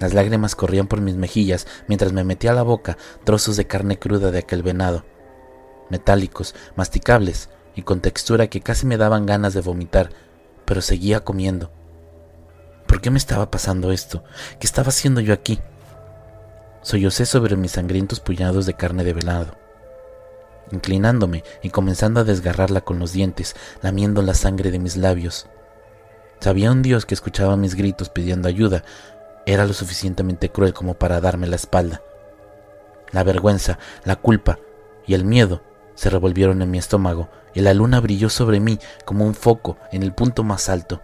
Las 0.00 0.12
lágrimas 0.12 0.56
corrían 0.56 0.88
por 0.88 1.00
mis 1.00 1.14
mejillas 1.14 1.66
mientras 1.86 2.12
me 2.12 2.24
metía 2.24 2.50
a 2.50 2.54
la 2.54 2.62
boca 2.62 2.96
trozos 3.24 3.56
de 3.56 3.66
carne 3.66 3.98
cruda 3.98 4.32
de 4.32 4.40
aquel 4.40 4.62
venado, 4.62 5.04
metálicos, 5.88 6.54
masticables 6.74 7.48
y 7.76 7.82
con 7.82 8.00
textura 8.00 8.48
que 8.48 8.60
casi 8.60 8.86
me 8.86 8.96
daban 8.96 9.24
ganas 9.26 9.54
de 9.54 9.60
vomitar, 9.60 10.10
pero 10.64 10.80
seguía 10.80 11.20
comiendo. 11.20 11.70
¿Por 12.88 13.00
qué 13.00 13.10
me 13.10 13.18
estaba 13.18 13.50
pasando 13.50 13.92
esto? 13.92 14.24
¿Qué 14.58 14.66
estaba 14.66 14.88
haciendo 14.88 15.20
yo 15.20 15.32
aquí? 15.32 15.60
Sollocé 16.82 17.24
sobre 17.24 17.56
mis 17.56 17.72
sangrientos 17.72 18.20
puñados 18.20 18.66
de 18.66 18.74
carne 18.74 19.04
de 19.04 19.12
venado 19.12 19.63
inclinándome 20.70 21.44
y 21.62 21.70
comenzando 21.70 22.20
a 22.20 22.24
desgarrarla 22.24 22.80
con 22.82 22.98
los 22.98 23.12
dientes, 23.12 23.56
lamiendo 23.82 24.22
la 24.22 24.34
sangre 24.34 24.70
de 24.70 24.78
mis 24.78 24.96
labios. 24.96 25.46
Sabía 26.40 26.70
un 26.70 26.82
Dios 26.82 27.06
que 27.06 27.14
escuchaba 27.14 27.56
mis 27.56 27.74
gritos 27.74 28.10
pidiendo 28.10 28.48
ayuda, 28.48 28.84
era 29.46 29.66
lo 29.66 29.72
suficientemente 29.72 30.50
cruel 30.50 30.72
como 30.72 30.94
para 30.94 31.20
darme 31.20 31.46
la 31.46 31.56
espalda. 31.56 32.02
La 33.12 33.24
vergüenza, 33.24 33.78
la 34.04 34.16
culpa 34.16 34.58
y 35.06 35.14
el 35.14 35.24
miedo 35.24 35.62
se 35.94 36.10
revolvieron 36.10 36.62
en 36.62 36.70
mi 36.70 36.78
estómago 36.78 37.28
y 37.54 37.60
la 37.60 37.74
luna 37.74 38.00
brilló 38.00 38.28
sobre 38.28 38.60
mí 38.60 38.78
como 39.04 39.24
un 39.24 39.34
foco 39.34 39.76
en 39.92 40.02
el 40.02 40.12
punto 40.12 40.42
más 40.42 40.68
alto. 40.68 41.02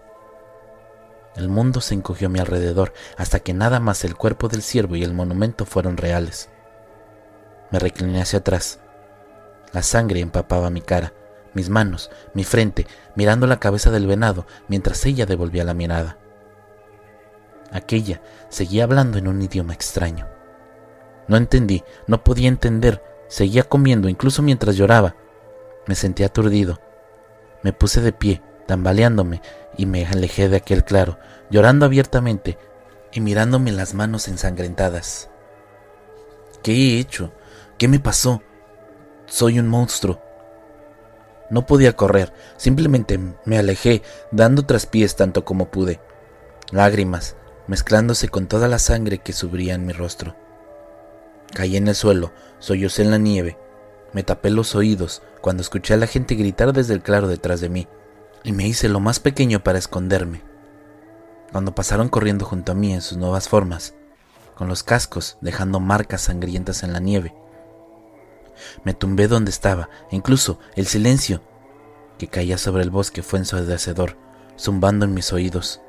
El 1.36 1.48
mundo 1.48 1.80
se 1.80 1.94
encogió 1.94 2.26
a 2.26 2.30
mi 2.30 2.40
alrededor 2.40 2.92
hasta 3.16 3.40
que 3.40 3.54
nada 3.54 3.78
más 3.78 4.04
el 4.04 4.16
cuerpo 4.16 4.48
del 4.48 4.62
ciervo 4.62 4.96
y 4.96 5.04
el 5.04 5.14
monumento 5.14 5.64
fueron 5.64 5.96
reales. 5.96 6.48
Me 7.70 7.78
recliné 7.78 8.20
hacia 8.20 8.40
atrás, 8.40 8.80
la 9.72 9.82
sangre 9.82 10.20
empapaba 10.20 10.70
mi 10.70 10.80
cara, 10.80 11.12
mis 11.54 11.68
manos, 11.68 12.10
mi 12.34 12.44
frente, 12.44 12.86
mirando 13.14 13.46
la 13.46 13.60
cabeza 13.60 13.90
del 13.90 14.06
venado 14.06 14.46
mientras 14.68 15.04
ella 15.06 15.26
devolvía 15.26 15.64
la 15.64 15.74
mirada. 15.74 16.18
Aquella 17.72 18.20
seguía 18.48 18.84
hablando 18.84 19.18
en 19.18 19.28
un 19.28 19.40
idioma 19.42 19.74
extraño. 19.74 20.28
No 21.28 21.36
entendí, 21.36 21.84
no 22.06 22.24
podía 22.24 22.48
entender, 22.48 23.02
seguía 23.28 23.62
comiendo 23.62 24.08
incluso 24.08 24.42
mientras 24.42 24.76
lloraba. 24.76 25.14
Me 25.86 25.94
sentí 25.94 26.24
aturdido. 26.24 26.80
Me 27.62 27.72
puse 27.72 28.00
de 28.00 28.12
pie, 28.12 28.42
tambaleándome, 28.66 29.40
y 29.76 29.86
me 29.86 30.04
alejé 30.04 30.48
de 30.48 30.56
aquel 30.56 30.84
claro, 30.84 31.18
llorando 31.50 31.86
abiertamente 31.86 32.58
y 33.12 33.20
mirándome 33.20 33.72
las 33.72 33.94
manos 33.94 34.28
ensangrentadas. 34.28 35.30
¿Qué 36.62 36.72
he 36.72 36.98
hecho? 36.98 37.32
¿Qué 37.78 37.88
me 37.88 38.00
pasó? 38.00 38.42
Soy 39.30 39.60
un 39.60 39.68
monstruo. 39.68 40.20
No 41.50 41.64
podía 41.64 41.94
correr, 41.94 42.32
simplemente 42.56 43.16
me 43.44 43.58
alejé, 43.58 44.02
dando 44.32 44.66
traspiés 44.66 45.14
tanto 45.14 45.44
como 45.44 45.70
pude. 45.70 46.00
Lágrimas, 46.72 47.36
mezclándose 47.68 48.28
con 48.28 48.48
toda 48.48 48.66
la 48.66 48.80
sangre 48.80 49.18
que 49.18 49.32
subría 49.32 49.74
en 49.74 49.86
mi 49.86 49.92
rostro. 49.92 50.34
Caí 51.54 51.76
en 51.76 51.86
el 51.86 51.94
suelo, 51.94 52.32
sollocé 52.58 53.02
en 53.02 53.12
la 53.12 53.18
nieve, 53.18 53.56
me 54.12 54.24
tapé 54.24 54.50
los 54.50 54.74
oídos 54.74 55.22
cuando 55.40 55.62
escuché 55.62 55.94
a 55.94 55.98
la 55.98 56.08
gente 56.08 56.34
gritar 56.34 56.72
desde 56.72 56.94
el 56.94 57.00
claro 57.00 57.28
detrás 57.28 57.60
de 57.60 57.68
mí, 57.68 57.86
y 58.42 58.50
me 58.50 58.66
hice 58.66 58.88
lo 58.88 58.98
más 58.98 59.20
pequeño 59.20 59.62
para 59.62 59.78
esconderme. 59.78 60.42
Cuando 61.52 61.72
pasaron 61.72 62.08
corriendo 62.08 62.44
junto 62.44 62.72
a 62.72 62.74
mí 62.74 62.92
en 62.92 63.00
sus 63.00 63.16
nuevas 63.16 63.48
formas, 63.48 63.94
con 64.56 64.66
los 64.66 64.82
cascos 64.82 65.38
dejando 65.40 65.78
marcas 65.78 66.22
sangrientas 66.22 66.82
en 66.82 66.92
la 66.92 66.98
nieve, 66.98 67.32
me 68.84 68.94
tumbé 68.94 69.28
donde 69.28 69.50
estaba, 69.50 69.88
incluso 70.10 70.58
el 70.74 70.86
silencio 70.86 71.42
que 72.18 72.28
caía 72.28 72.58
sobre 72.58 72.82
el 72.82 72.90
bosque 72.90 73.22
fue 73.22 73.38
ensordecedor, 73.38 74.16
zumbando 74.58 75.04
en 75.04 75.14
mis 75.14 75.32
oídos. 75.32 75.80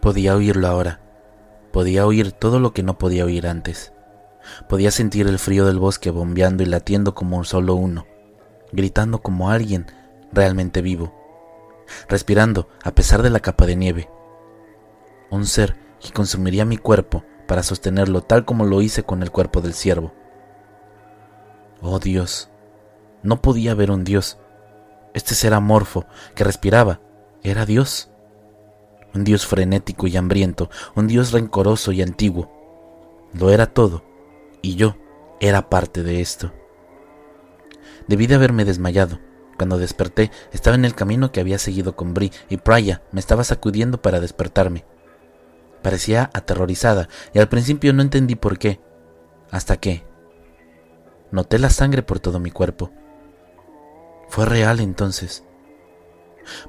Podía 0.00 0.34
oírlo 0.34 0.66
ahora, 0.66 1.00
podía 1.72 2.06
oír 2.06 2.32
todo 2.32 2.58
lo 2.58 2.72
que 2.72 2.82
no 2.82 2.98
podía 2.98 3.24
oír 3.24 3.46
antes. 3.46 3.92
Podía 4.68 4.90
sentir 4.90 5.26
el 5.26 5.38
frío 5.38 5.66
del 5.66 5.78
bosque 5.78 6.10
bombeando 6.10 6.62
y 6.62 6.66
latiendo 6.66 7.14
como 7.14 7.36
un 7.36 7.44
solo 7.44 7.74
uno, 7.74 8.06
gritando 8.72 9.20
como 9.20 9.50
alguien 9.50 9.86
realmente 10.32 10.80
vivo, 10.80 11.14
respirando 12.08 12.68
a 12.82 12.92
pesar 12.92 13.22
de 13.22 13.30
la 13.30 13.40
capa 13.40 13.66
de 13.66 13.76
nieve. 13.76 14.10
Un 15.30 15.46
ser 15.46 15.76
que 16.00 16.12
consumiría 16.12 16.64
mi 16.64 16.78
cuerpo 16.78 17.24
para 17.46 17.62
sostenerlo 17.62 18.22
tal 18.22 18.44
como 18.44 18.64
lo 18.64 18.80
hice 18.80 19.02
con 19.02 19.22
el 19.22 19.30
cuerpo 19.30 19.60
del 19.60 19.74
ciervo. 19.74 20.14
Oh 21.82 21.98
Dios, 21.98 22.50
no 23.22 23.40
podía 23.40 23.74
ver 23.74 23.90
un 23.90 24.04
Dios. 24.04 24.38
Este 25.14 25.34
ser 25.34 25.54
amorfo 25.54 26.06
que 26.34 26.44
respiraba 26.44 27.00
era 27.42 27.66
Dios. 27.66 28.10
Un 29.14 29.24
Dios 29.24 29.46
frenético 29.46 30.06
y 30.06 30.16
hambriento, 30.16 30.70
un 30.94 31.08
Dios 31.08 31.32
rencoroso 31.32 31.92
y 31.92 32.02
antiguo. 32.02 32.50
Lo 33.32 33.50
era 33.50 33.66
todo, 33.66 34.04
y 34.62 34.76
yo 34.76 34.96
era 35.40 35.68
parte 35.68 36.02
de 36.02 36.20
esto. 36.20 36.52
Debí 38.06 38.26
de 38.26 38.34
haberme 38.36 38.64
desmayado. 38.64 39.18
Cuando 39.56 39.78
desperté, 39.78 40.30
estaba 40.52 40.74
en 40.74 40.84
el 40.84 40.94
camino 40.94 41.32
que 41.32 41.40
había 41.40 41.58
seguido 41.58 41.94
con 41.94 42.14
Bri 42.14 42.32
y 42.48 42.56
Praya 42.56 43.02
me 43.12 43.20
estaba 43.20 43.44
sacudiendo 43.44 44.00
para 44.00 44.20
despertarme. 44.20 44.84
Parecía 45.82 46.30
aterrorizada 46.32 47.08
y 47.34 47.40
al 47.40 47.48
principio 47.48 47.92
no 47.92 48.02
entendí 48.02 48.36
por 48.36 48.58
qué. 48.58 48.80
Hasta 49.50 49.76
que 49.76 50.04
noté 51.30 51.58
la 51.58 51.70
sangre 51.70 52.02
por 52.02 52.20
todo 52.20 52.38
mi 52.40 52.50
cuerpo. 52.50 52.90
Fue 54.28 54.46
real 54.46 54.80
entonces. 54.80 55.44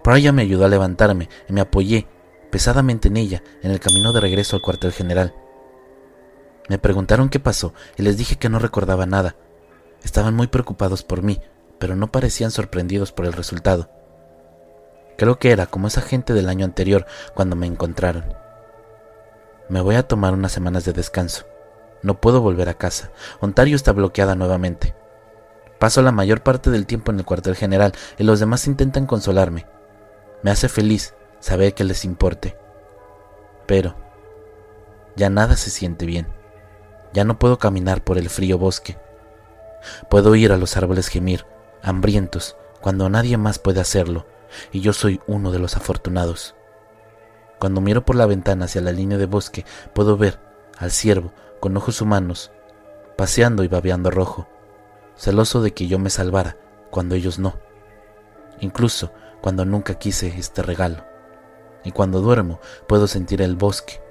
Praya 0.03 0.31
me 0.31 0.41
ayudó 0.41 0.65
a 0.65 0.69
levantarme 0.69 1.29
y 1.47 1.53
me 1.53 1.61
apoyé 1.61 2.07
pesadamente 2.51 3.07
en 3.07 3.17
ella 3.17 3.43
en 3.61 3.71
el 3.71 3.79
camino 3.79 4.11
de 4.13 4.19
regreso 4.19 4.55
al 4.55 4.61
cuartel 4.61 4.91
general. 4.91 5.33
Me 6.69 6.77
preguntaron 6.77 7.29
qué 7.29 7.39
pasó 7.39 7.73
y 7.97 8.03
les 8.03 8.17
dije 8.17 8.37
que 8.37 8.49
no 8.49 8.59
recordaba 8.59 9.05
nada. 9.05 9.35
Estaban 10.03 10.35
muy 10.35 10.47
preocupados 10.47 11.03
por 11.03 11.21
mí, 11.21 11.41
pero 11.79 11.95
no 11.95 12.11
parecían 12.11 12.51
sorprendidos 12.51 13.11
por 13.11 13.25
el 13.25 13.33
resultado. 13.33 13.89
Creo 15.17 15.37
que 15.37 15.51
era 15.51 15.67
como 15.67 15.87
esa 15.87 16.01
gente 16.01 16.33
del 16.33 16.49
año 16.49 16.65
anterior 16.65 17.05
cuando 17.35 17.55
me 17.55 17.67
encontraron. 17.67 18.33
Me 19.69 19.81
voy 19.81 19.95
a 19.95 20.07
tomar 20.07 20.33
unas 20.33 20.51
semanas 20.51 20.83
de 20.85 20.93
descanso. 20.93 21.45
No 22.03 22.19
puedo 22.19 22.41
volver 22.41 22.69
a 22.69 22.73
casa. 22.73 23.11
Ontario 23.39 23.75
está 23.75 23.91
bloqueada 23.91 24.35
nuevamente. 24.35 24.95
Paso 25.79 26.01
la 26.01 26.11
mayor 26.11 26.41
parte 26.43 26.69
del 26.69 26.85
tiempo 26.85 27.11
en 27.11 27.19
el 27.19 27.25
cuartel 27.25 27.55
general 27.55 27.93
y 28.17 28.23
los 28.23 28.39
demás 28.39 28.67
intentan 28.67 29.05
consolarme. 29.05 29.65
Me 30.43 30.51
hace 30.51 30.69
feliz 30.69 31.13
saber 31.39 31.73
que 31.73 31.83
les 31.83 32.05
importe. 32.05 32.57
Pero 33.65 33.95
ya 35.15 35.29
nada 35.29 35.55
se 35.57 35.69
siente 35.69 36.05
bien. 36.05 36.27
Ya 37.13 37.23
no 37.23 37.37
puedo 37.37 37.57
caminar 37.57 38.03
por 38.03 38.17
el 38.17 38.29
frío 38.29 38.57
bosque. 38.57 38.97
Puedo 40.09 40.31
oír 40.31 40.51
a 40.51 40.57
los 40.57 40.77
árboles 40.77 41.07
gemir, 41.07 41.45
hambrientos, 41.81 42.55
cuando 42.79 43.09
nadie 43.09 43.37
más 43.37 43.59
puede 43.59 43.81
hacerlo, 43.81 44.25
y 44.71 44.81
yo 44.81 44.93
soy 44.93 45.19
uno 45.27 45.51
de 45.51 45.59
los 45.59 45.75
afortunados. 45.75 46.55
Cuando 47.59 47.81
miro 47.81 48.05
por 48.05 48.15
la 48.15 48.25
ventana 48.25 48.65
hacia 48.65 48.81
la 48.81 48.91
línea 48.91 49.17
de 49.17 49.25
bosque, 49.25 49.65
puedo 49.93 50.17
ver 50.17 50.39
al 50.77 50.91
ciervo 50.91 51.33
con 51.61 51.77
ojos 51.77 52.01
humanos, 52.01 52.51
paseando 53.15 53.63
y 53.63 53.67
babeando 53.69 54.09
rojo, 54.09 54.47
celoso 55.15 55.61
de 55.61 55.73
que 55.73 55.87
yo 55.87 55.99
me 55.99 56.09
salvara 56.09 56.57
cuando 56.89 57.13
ellos 57.13 57.37
no, 57.37 57.53
incluso 58.59 59.13
cuando 59.41 59.63
nunca 59.63 59.93
quise 59.93 60.27
este 60.27 60.63
regalo. 60.63 61.05
Y 61.83 61.91
cuando 61.91 62.19
duermo 62.19 62.59
puedo 62.87 63.07
sentir 63.07 63.41
el 63.43 63.55
bosque, 63.55 64.01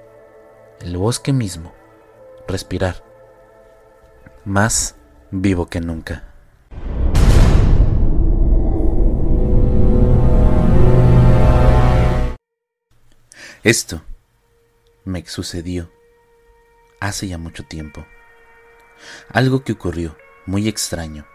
el 0.79 0.97
bosque 0.97 1.33
mismo, 1.33 1.73
respirar, 2.47 3.03
más 4.45 4.95
vivo 5.29 5.67
que 5.67 5.81
nunca. 5.81 6.23
Esto 13.61 14.01
me 15.03 15.25
sucedió 15.27 15.91
hace 17.01 17.27
ya 17.27 17.37
mucho 17.37 17.63
tiempo. 17.65 18.05
Algo 19.27 19.65
que 19.65 19.73
ocurrió 19.73 20.15
muy 20.45 20.69
extraño, 20.69 21.25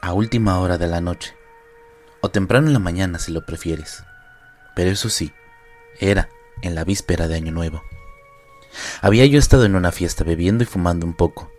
a 0.00 0.12
última 0.12 0.58
hora 0.58 0.78
de 0.78 0.88
la 0.88 1.00
noche, 1.00 1.36
o 2.20 2.30
temprano 2.30 2.66
en 2.66 2.72
la 2.72 2.78
mañana 2.80 3.20
si 3.20 3.30
lo 3.30 3.46
prefieres. 3.46 4.02
Pero 4.74 4.90
eso 4.90 5.08
sí, 5.08 5.32
era 6.00 6.28
en 6.62 6.74
la 6.74 6.82
víspera 6.84 7.28
de 7.28 7.36
Año 7.36 7.52
Nuevo. 7.52 7.84
Había 9.02 9.26
yo 9.26 9.38
estado 9.38 9.64
en 9.66 9.76
una 9.76 9.92
fiesta 9.92 10.24
bebiendo 10.24 10.64
y 10.64 10.66
fumando 10.66 11.06
un 11.06 11.14
poco. 11.14 11.52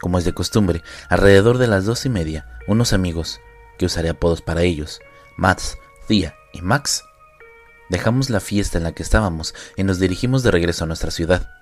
Como 0.00 0.18
es 0.18 0.24
de 0.24 0.32
costumbre, 0.32 0.82
alrededor 1.08 1.58
de 1.58 1.66
las 1.66 1.84
dos 1.84 2.06
y 2.06 2.08
media, 2.08 2.46
unos 2.66 2.92
amigos, 2.92 3.40
que 3.78 3.86
usaré 3.86 4.08
apodos 4.08 4.40
para 4.40 4.62
ellos, 4.62 5.00
Mats, 5.36 5.76
Thea 6.06 6.34
y 6.52 6.62
Max, 6.62 7.04
dejamos 7.88 8.30
la 8.30 8.40
fiesta 8.40 8.78
en 8.78 8.84
la 8.84 8.92
que 8.92 9.02
estábamos 9.02 9.54
y 9.76 9.84
nos 9.84 9.98
dirigimos 9.98 10.42
de 10.42 10.50
regreso 10.50 10.84
a 10.84 10.86
nuestra 10.86 11.10
ciudad. 11.10 11.61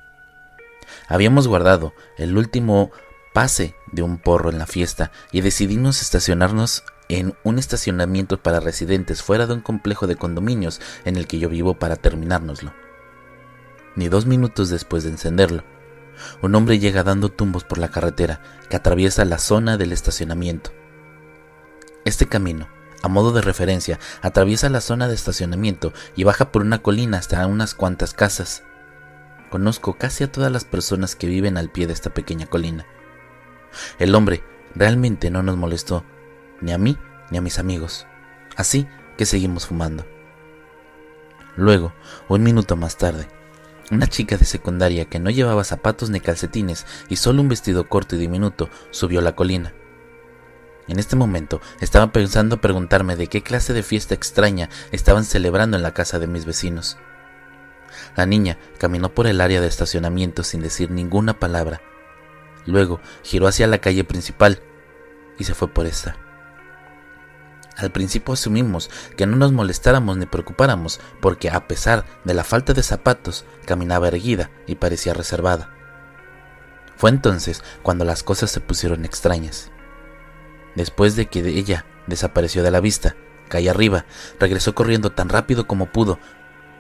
Habíamos 1.11 1.47
guardado 1.47 1.93
el 2.17 2.39
último 2.39 2.91
pase 3.35 3.75
de 3.93 4.01
un 4.01 4.17
porro 4.17 4.49
en 4.49 4.59
la 4.59 4.67
fiesta 4.67 5.13
y 5.31 5.43
decidimos 5.43 6.01
estacionarnos 6.01 6.85
en 7.11 7.35
un 7.45 7.59
estacionamiento 7.59 8.43
para 8.43 8.61
residentes 8.61 9.23
fuera 9.23 9.47
de 9.47 9.53
un 9.53 9.61
complejo 9.61 10.07
de 10.07 10.17
condominios 10.17 10.81
en 11.05 11.17
el 11.17 11.27
que 11.27 11.39
yo 11.39 11.51
vivo 11.51 11.75
para 11.75 11.97
terminárnoslo 11.97 12.73
ni 13.97 14.09
dos 14.09 14.27
minutos 14.27 14.69
después 14.69 15.05
de 15.05 15.11
encenderlo. 15.11 15.65
Un 16.43 16.55
hombre 16.55 16.79
llega 16.79 17.03
dando 17.03 17.31
tumbos 17.31 17.65
por 17.65 17.79
la 17.79 17.89
carretera 17.89 18.41
que 18.69 18.77
atraviesa 18.77 19.25
la 19.25 19.39
zona 19.39 19.77
del 19.77 19.93
estacionamiento. 19.93 20.73
Este 22.05 22.27
camino, 22.27 22.69
a 23.03 23.09
modo 23.09 23.33
de 23.33 23.43
referencia, 23.43 23.99
atraviesa 24.23 24.69
la 24.69 24.81
zona 24.81 25.09
de 25.09 25.15
estacionamiento 25.15 25.93
y 26.17 26.25
baja 26.25 26.53
por 26.53 26.63
una 26.63 26.83
colina 26.83 27.19
hasta 27.19 27.47
unas 27.47 27.75
cuantas 27.75 28.13
casas. 28.13 28.63
Conozco 29.51 29.95
casi 29.99 30.25
a 30.25 30.31
todas 30.31 30.53
las 30.53 30.65
personas 30.65 31.17
que 31.17 31.27
viven 31.27 31.57
al 31.57 31.71
pie 31.71 31.87
de 31.87 31.93
esta 31.93 32.11
pequeña 32.11 32.47
colina. 32.47 32.87
El 33.99 34.15
hombre 34.15 34.43
realmente 34.75 35.31
no 35.31 35.43
nos 35.43 35.57
molestó, 35.57 36.05
ni 36.61 36.73
a 36.73 36.79
mí 36.79 36.97
ni 37.31 37.39
a 37.39 37.43
mis 37.43 37.59
amigos. 37.59 38.07
Así 38.57 38.87
que 39.17 39.27
seguimos 39.27 39.67
fumando. 39.67 40.07
Luego, 41.57 41.93
un 42.29 42.43
minuto 42.43 42.77
más 42.77 42.97
tarde, 42.97 43.29
una 43.91 44.07
chica 44.07 44.37
de 44.37 44.45
secundaria 44.45 45.07
que 45.07 45.19
no 45.19 45.31
llevaba 45.31 45.65
zapatos 45.65 46.11
ni 46.11 46.21
calcetines 46.21 46.87
y 47.09 47.17
solo 47.17 47.43
un 47.43 47.49
vestido 47.49 47.89
corto 47.89 48.15
y 48.17 48.19
diminuto 48.19 48.71
subió 48.91 49.21
la 49.21 49.35
colina. 49.35 49.73
En 50.87 50.99
este 50.99 51.17
momento 51.17 51.61
estaba 51.81 52.13
pensando 52.13 52.61
preguntarme 52.61 53.17
de 53.17 53.27
qué 53.27 53.43
clase 53.43 53.73
de 53.73 53.83
fiesta 53.83 54.15
extraña 54.15 54.71
estaban 54.93 55.25
celebrando 55.25 55.77
en 55.77 55.83
la 55.83 55.95
casa 55.95 56.19
de 56.19 56.27
mis 56.27 56.45
vecinos. 56.45 56.99
La 58.17 58.27
niña 58.27 58.59
caminó 58.79 59.15
por 59.15 59.27
el 59.27 59.41
área 59.41 59.61
de 59.61 59.67
estacionamiento 59.67 60.43
sin 60.43 60.61
decir 60.61 60.91
ninguna 60.91 61.39
palabra. 61.39 61.81
Luego 62.67 63.01
giró 63.23 63.47
hacia 63.47 63.67
la 63.67 63.79
calle 63.79 64.05
principal 64.05 64.61
y 65.39 65.45
se 65.45 65.55
fue 65.55 65.69
por 65.69 65.87
esta. 65.87 66.17
Al 67.77 67.91
principio 67.91 68.35
asumimos 68.35 68.91
que 69.17 69.27
no 69.27 69.37
nos 69.37 69.53
molestáramos 69.53 70.17
ni 70.19 70.27
preocupáramos 70.27 71.01
porque 71.21 71.49
a 71.49 71.67
pesar 71.67 72.05
de 72.25 72.35
la 72.35 72.45
falta 72.45 72.75
de 72.75 72.83
zapatos 72.83 73.47
caminaba 73.65 74.09
erguida 74.09 74.51
y 74.67 74.75
parecía 74.75 75.15
reservada. 75.15 75.71
Fue 76.97 77.09
entonces 77.09 77.63
cuando 77.83 78.05
las 78.05 78.23
cosas 78.23 78.51
se 78.51 78.61
pusieron 78.61 79.07
extrañas. 79.07 79.71
Después 80.75 81.17
de 81.17 81.27
que 81.27 81.41
ella 81.41 81.87
desapareció 82.07 82.63
de 82.63 82.71
la 82.71 82.81
vista, 82.81 83.17
calle 83.49 83.71
arriba, 83.71 84.05
regresó 84.39 84.75
corriendo 84.75 85.11
tan 85.11 85.31
rápido 85.31 85.67
como 85.67 85.87
pudo, 85.87 86.19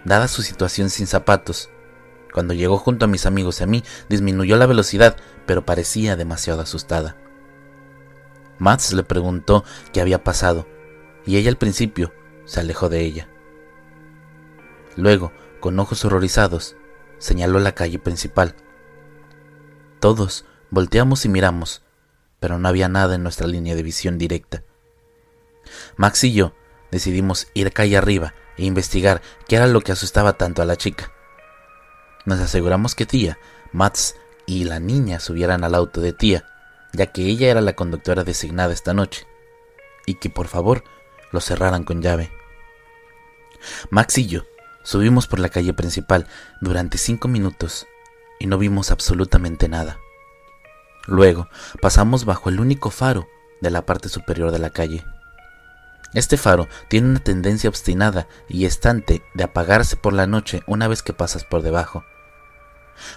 dada 0.05 0.29
su 0.29 0.43
situación 0.43 0.91
sin 0.91 1.07
zapatos. 1.07 1.71
Cuando 2.33 2.55
llegó 2.55 2.79
junto 2.79 3.05
a 3.05 3.09
mis 3.09 3.27
amigos 3.27 3.61
y 3.61 3.65
a 3.65 3.67
mí, 3.67 3.83
disminuyó 4.09 4.57
la 4.57 4.67
velocidad, 4.67 5.17
pero 5.47 5.65
parecía 5.65 6.17
demasiado 6.17 6.63
asustada. 6.63 7.17
Mats 8.59 8.93
le 8.93 9.03
preguntó 9.03 9.65
qué 9.93 10.01
había 10.01 10.23
pasado, 10.23 10.67
y 11.27 11.37
ella 11.37 11.51
al 11.51 11.57
principio 11.57 12.13
se 12.45 12.61
alejó 12.61 12.89
de 12.89 13.01
ella. 13.01 13.29
Luego, 14.97 15.33
con 15.61 15.79
ojos 15.79 16.05
horrorizados, 16.05 16.77
señaló 17.19 17.59
la 17.59 17.73
calle 17.73 17.99
principal. 17.99 18.55
Todos 19.99 20.45
volteamos 20.71 21.25
y 21.25 21.29
miramos, 21.29 21.83
pero 22.39 22.59
no 22.59 22.69
había 22.69 22.89
nada 22.89 23.15
en 23.15 23.23
nuestra 23.23 23.47
línea 23.47 23.75
de 23.77 23.83
visión 23.83 24.19
directa. 24.19 24.63
Max 25.97 26.25
y 26.25 26.33
yo 26.33 26.55
decidimos 26.91 27.49
ir 27.55 27.73
calle 27.73 27.97
arriba 27.97 28.35
e 28.61 28.67
investigar 28.67 29.23
qué 29.49 29.57
era 29.57 29.67
lo 29.67 29.81
que 29.81 29.93
asustaba 29.93 30.35
tanto 30.35 30.61
a 30.61 30.67
la 30.67 30.77
chica. 30.77 31.11
Nos 32.27 32.41
aseguramos 32.41 32.95
que 32.95 33.07
tía, 33.07 33.39
Max 33.73 34.17
y 34.47 34.65
la 34.65 34.81
niña 34.81 35.19
subieran 35.19 35.65
al 35.65 35.75
auto 35.75 36.03
de 36.03 36.13
tía, 36.13 36.45
ya 36.93 37.07
que 37.07 37.23
ella 37.23 37.51
era 37.51 37.63
la 37.63 37.73
conductora 37.73 38.23
designada 38.23 38.75
esta 38.75 38.93
noche, 38.93 39.27
y 40.05 40.17
que 40.17 40.29
por 40.29 40.47
favor 40.47 40.85
lo 41.33 41.41
cerraran 41.41 41.85
con 41.85 42.03
llave. 42.03 42.31
Max 43.89 44.19
y 44.19 44.27
yo 44.27 44.43
subimos 44.83 45.27
por 45.27 45.39
la 45.39 45.49
calle 45.49 45.73
principal 45.73 46.27
durante 46.61 46.99
cinco 46.99 47.29
minutos 47.29 47.87
y 48.39 48.47
no 48.47 48.59
vimos 48.59 48.91
absolutamente 48.91 49.69
nada. 49.69 49.99
Luego 51.07 51.49
pasamos 51.81 52.27
bajo 52.27 52.51
el 52.51 52.61
único 52.61 52.91
faro 52.91 53.27
de 53.63 53.71
la 53.71 53.87
parte 53.87 54.11
superior 54.11 54.51
de 54.51 54.59
la 54.59 54.71
calle. 54.71 55.03
Este 56.13 56.37
faro 56.37 56.69
tiene 56.89 57.09
una 57.09 57.21
tendencia 57.21 57.71
obstinada 57.71 58.27
y 58.49 58.65
estante 58.65 59.23
de 59.35 59.45
apagarse 59.45 59.97
por 59.97 60.13
la 60.13 60.27
noche 60.27 60.63
una 60.67 60.89
vez 60.89 61.03
que 61.03 61.13
pasas 61.13 61.45
por 61.45 61.63
debajo. 61.63 62.05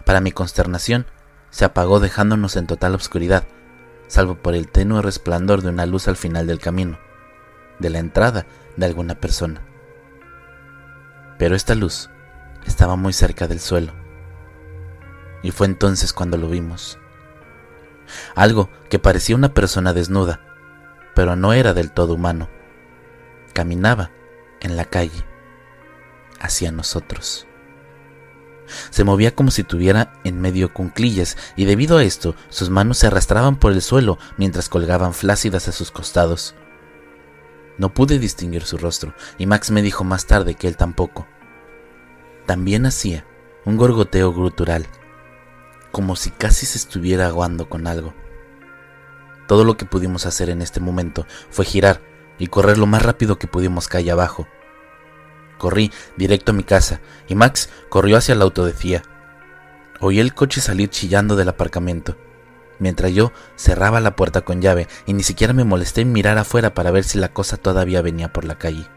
Para 0.06 0.22
mi 0.22 0.32
consternación, 0.32 1.08
se 1.50 1.66
apagó 1.66 2.00
dejándonos 2.00 2.56
en 2.56 2.68
total 2.68 2.96
oscuridad, 2.96 3.46
salvo 4.08 4.36
por 4.36 4.54
el 4.54 4.68
tenue 4.68 5.02
resplandor 5.02 5.62
de 5.62 5.70
una 5.70 5.86
luz 5.86 6.08
al 6.08 6.18
final 6.18 6.46
del 6.48 6.60
camino, 6.60 7.00
de 7.80 7.90
la 7.90 8.00
entrada 8.00 8.46
de 8.78 8.86
alguna 8.86 9.16
persona. 9.16 9.62
Pero 11.40 11.56
esta 11.56 11.76
luz 11.76 12.10
estaba 12.66 12.96
muy 12.96 13.14
cerca 13.14 13.48
del 13.48 13.60
suelo, 13.60 13.94
y 15.42 15.52
fue 15.52 15.68
entonces 15.68 16.14
cuando 16.14 16.38
lo 16.38 16.48
vimos. 16.48 17.00
Algo 18.36 18.70
que 18.90 19.00
parecía 19.00 19.36
una 19.36 19.54
persona 19.54 19.94
desnuda, 19.94 20.42
pero 21.16 21.36
no 21.36 21.54
era 21.54 21.74
del 21.74 21.92
todo 21.92 22.14
humano. 22.14 22.50
Caminaba 23.54 24.12
en 24.62 24.76
la 24.78 24.86
calle, 24.86 25.26
hacia 26.40 26.72
nosotros. 26.72 27.48
Se 28.90 29.04
movía 29.04 29.36
como 29.36 29.52
si 29.52 29.64
tuviera 29.64 30.14
en 30.24 30.42
medio 30.42 30.74
cunclillas 30.74 31.38
y 31.56 31.66
debido 31.66 31.98
a 31.98 32.04
esto 32.04 32.36
sus 32.50 32.70
manos 32.70 32.98
se 32.98 33.08
arrastraban 33.08 33.58
por 33.58 33.72
el 33.74 33.82
suelo 33.82 34.18
mientras 34.38 34.70
colgaban 34.70 35.14
flácidas 35.14 35.68
a 35.68 35.72
sus 35.72 35.92
costados. 35.92 36.56
No 37.78 37.94
pude 37.94 38.20
distinguir 38.20 38.64
su 38.64 38.78
rostro 38.78 39.14
y 39.38 39.46
Max 39.46 39.72
me 39.72 39.82
dijo 39.82 40.04
más 40.04 40.26
tarde 40.26 40.56
que 40.56 40.68
él 40.68 40.78
tampoco. 40.78 41.28
También 42.46 42.86
hacía 42.86 43.26
un 43.66 43.78
gorgoteo 43.78 44.34
grutural, 44.34 44.88
como 45.92 46.16
si 46.16 46.32
casi 46.32 46.66
se 46.66 46.78
estuviera 46.78 47.28
aguando 47.28 47.70
con 47.70 47.88
algo. 47.88 48.14
Todo 49.48 49.66
lo 49.66 49.78
que 49.78 49.86
pudimos 49.86 50.26
hacer 50.26 50.50
en 50.50 50.62
este 50.62 50.80
momento 50.80 51.26
fue 51.50 51.66
girar 51.66 52.13
y 52.40 52.48
correr 52.48 52.78
lo 52.78 52.86
más 52.86 53.02
rápido 53.02 53.38
que 53.38 53.48
pudimos 53.48 53.88
calle 53.88 54.12
abajo. 54.12 54.48
Corrí 55.58 55.92
directo 56.18 56.52
a 56.52 56.56
mi 56.56 56.64
casa 56.64 57.02
y 57.28 57.36
Max 57.36 57.70
corrió 57.90 58.18
hacia 58.18 58.34
el 58.34 58.42
auto 58.42 58.66
de 58.66 58.74
Cia. 58.74 59.04
Oí 60.00 60.20
el 60.20 60.34
coche 60.34 60.60
salir 60.60 60.90
chillando 60.90 61.36
del 61.36 61.50
aparcamiento, 61.50 62.18
mientras 62.80 63.14
yo 63.14 63.32
cerraba 63.56 64.02
la 64.02 64.16
puerta 64.16 64.42
con 64.42 64.62
llave 64.62 64.88
y 65.06 65.14
ni 65.14 65.24
siquiera 65.24 65.54
me 65.54 65.64
molesté 65.64 66.02
en 66.02 66.12
mirar 66.12 66.38
afuera 66.38 66.74
para 66.74 66.92
ver 66.92 67.04
si 67.04 67.18
la 67.18 67.30
cosa 67.30 67.58
todavía 67.58 68.02
venía 68.02 68.34
por 68.34 68.44
la 68.46 68.58
calle. 68.58 68.88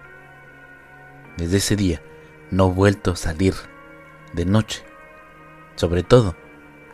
Desde 1.36 1.58
ese 1.58 1.76
día 1.76 2.02
no 2.50 2.70
he 2.70 2.72
vuelto 2.72 3.12
a 3.12 3.16
salir 3.16 3.54
de 4.32 4.44
noche, 4.44 4.84
sobre 5.76 6.02
todo 6.02 6.34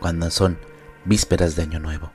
cuando 0.01 0.31
son 0.31 0.59
vísperas 1.05 1.57
de 1.57 1.63
Año 1.63 1.79
Nuevo. 1.79 2.13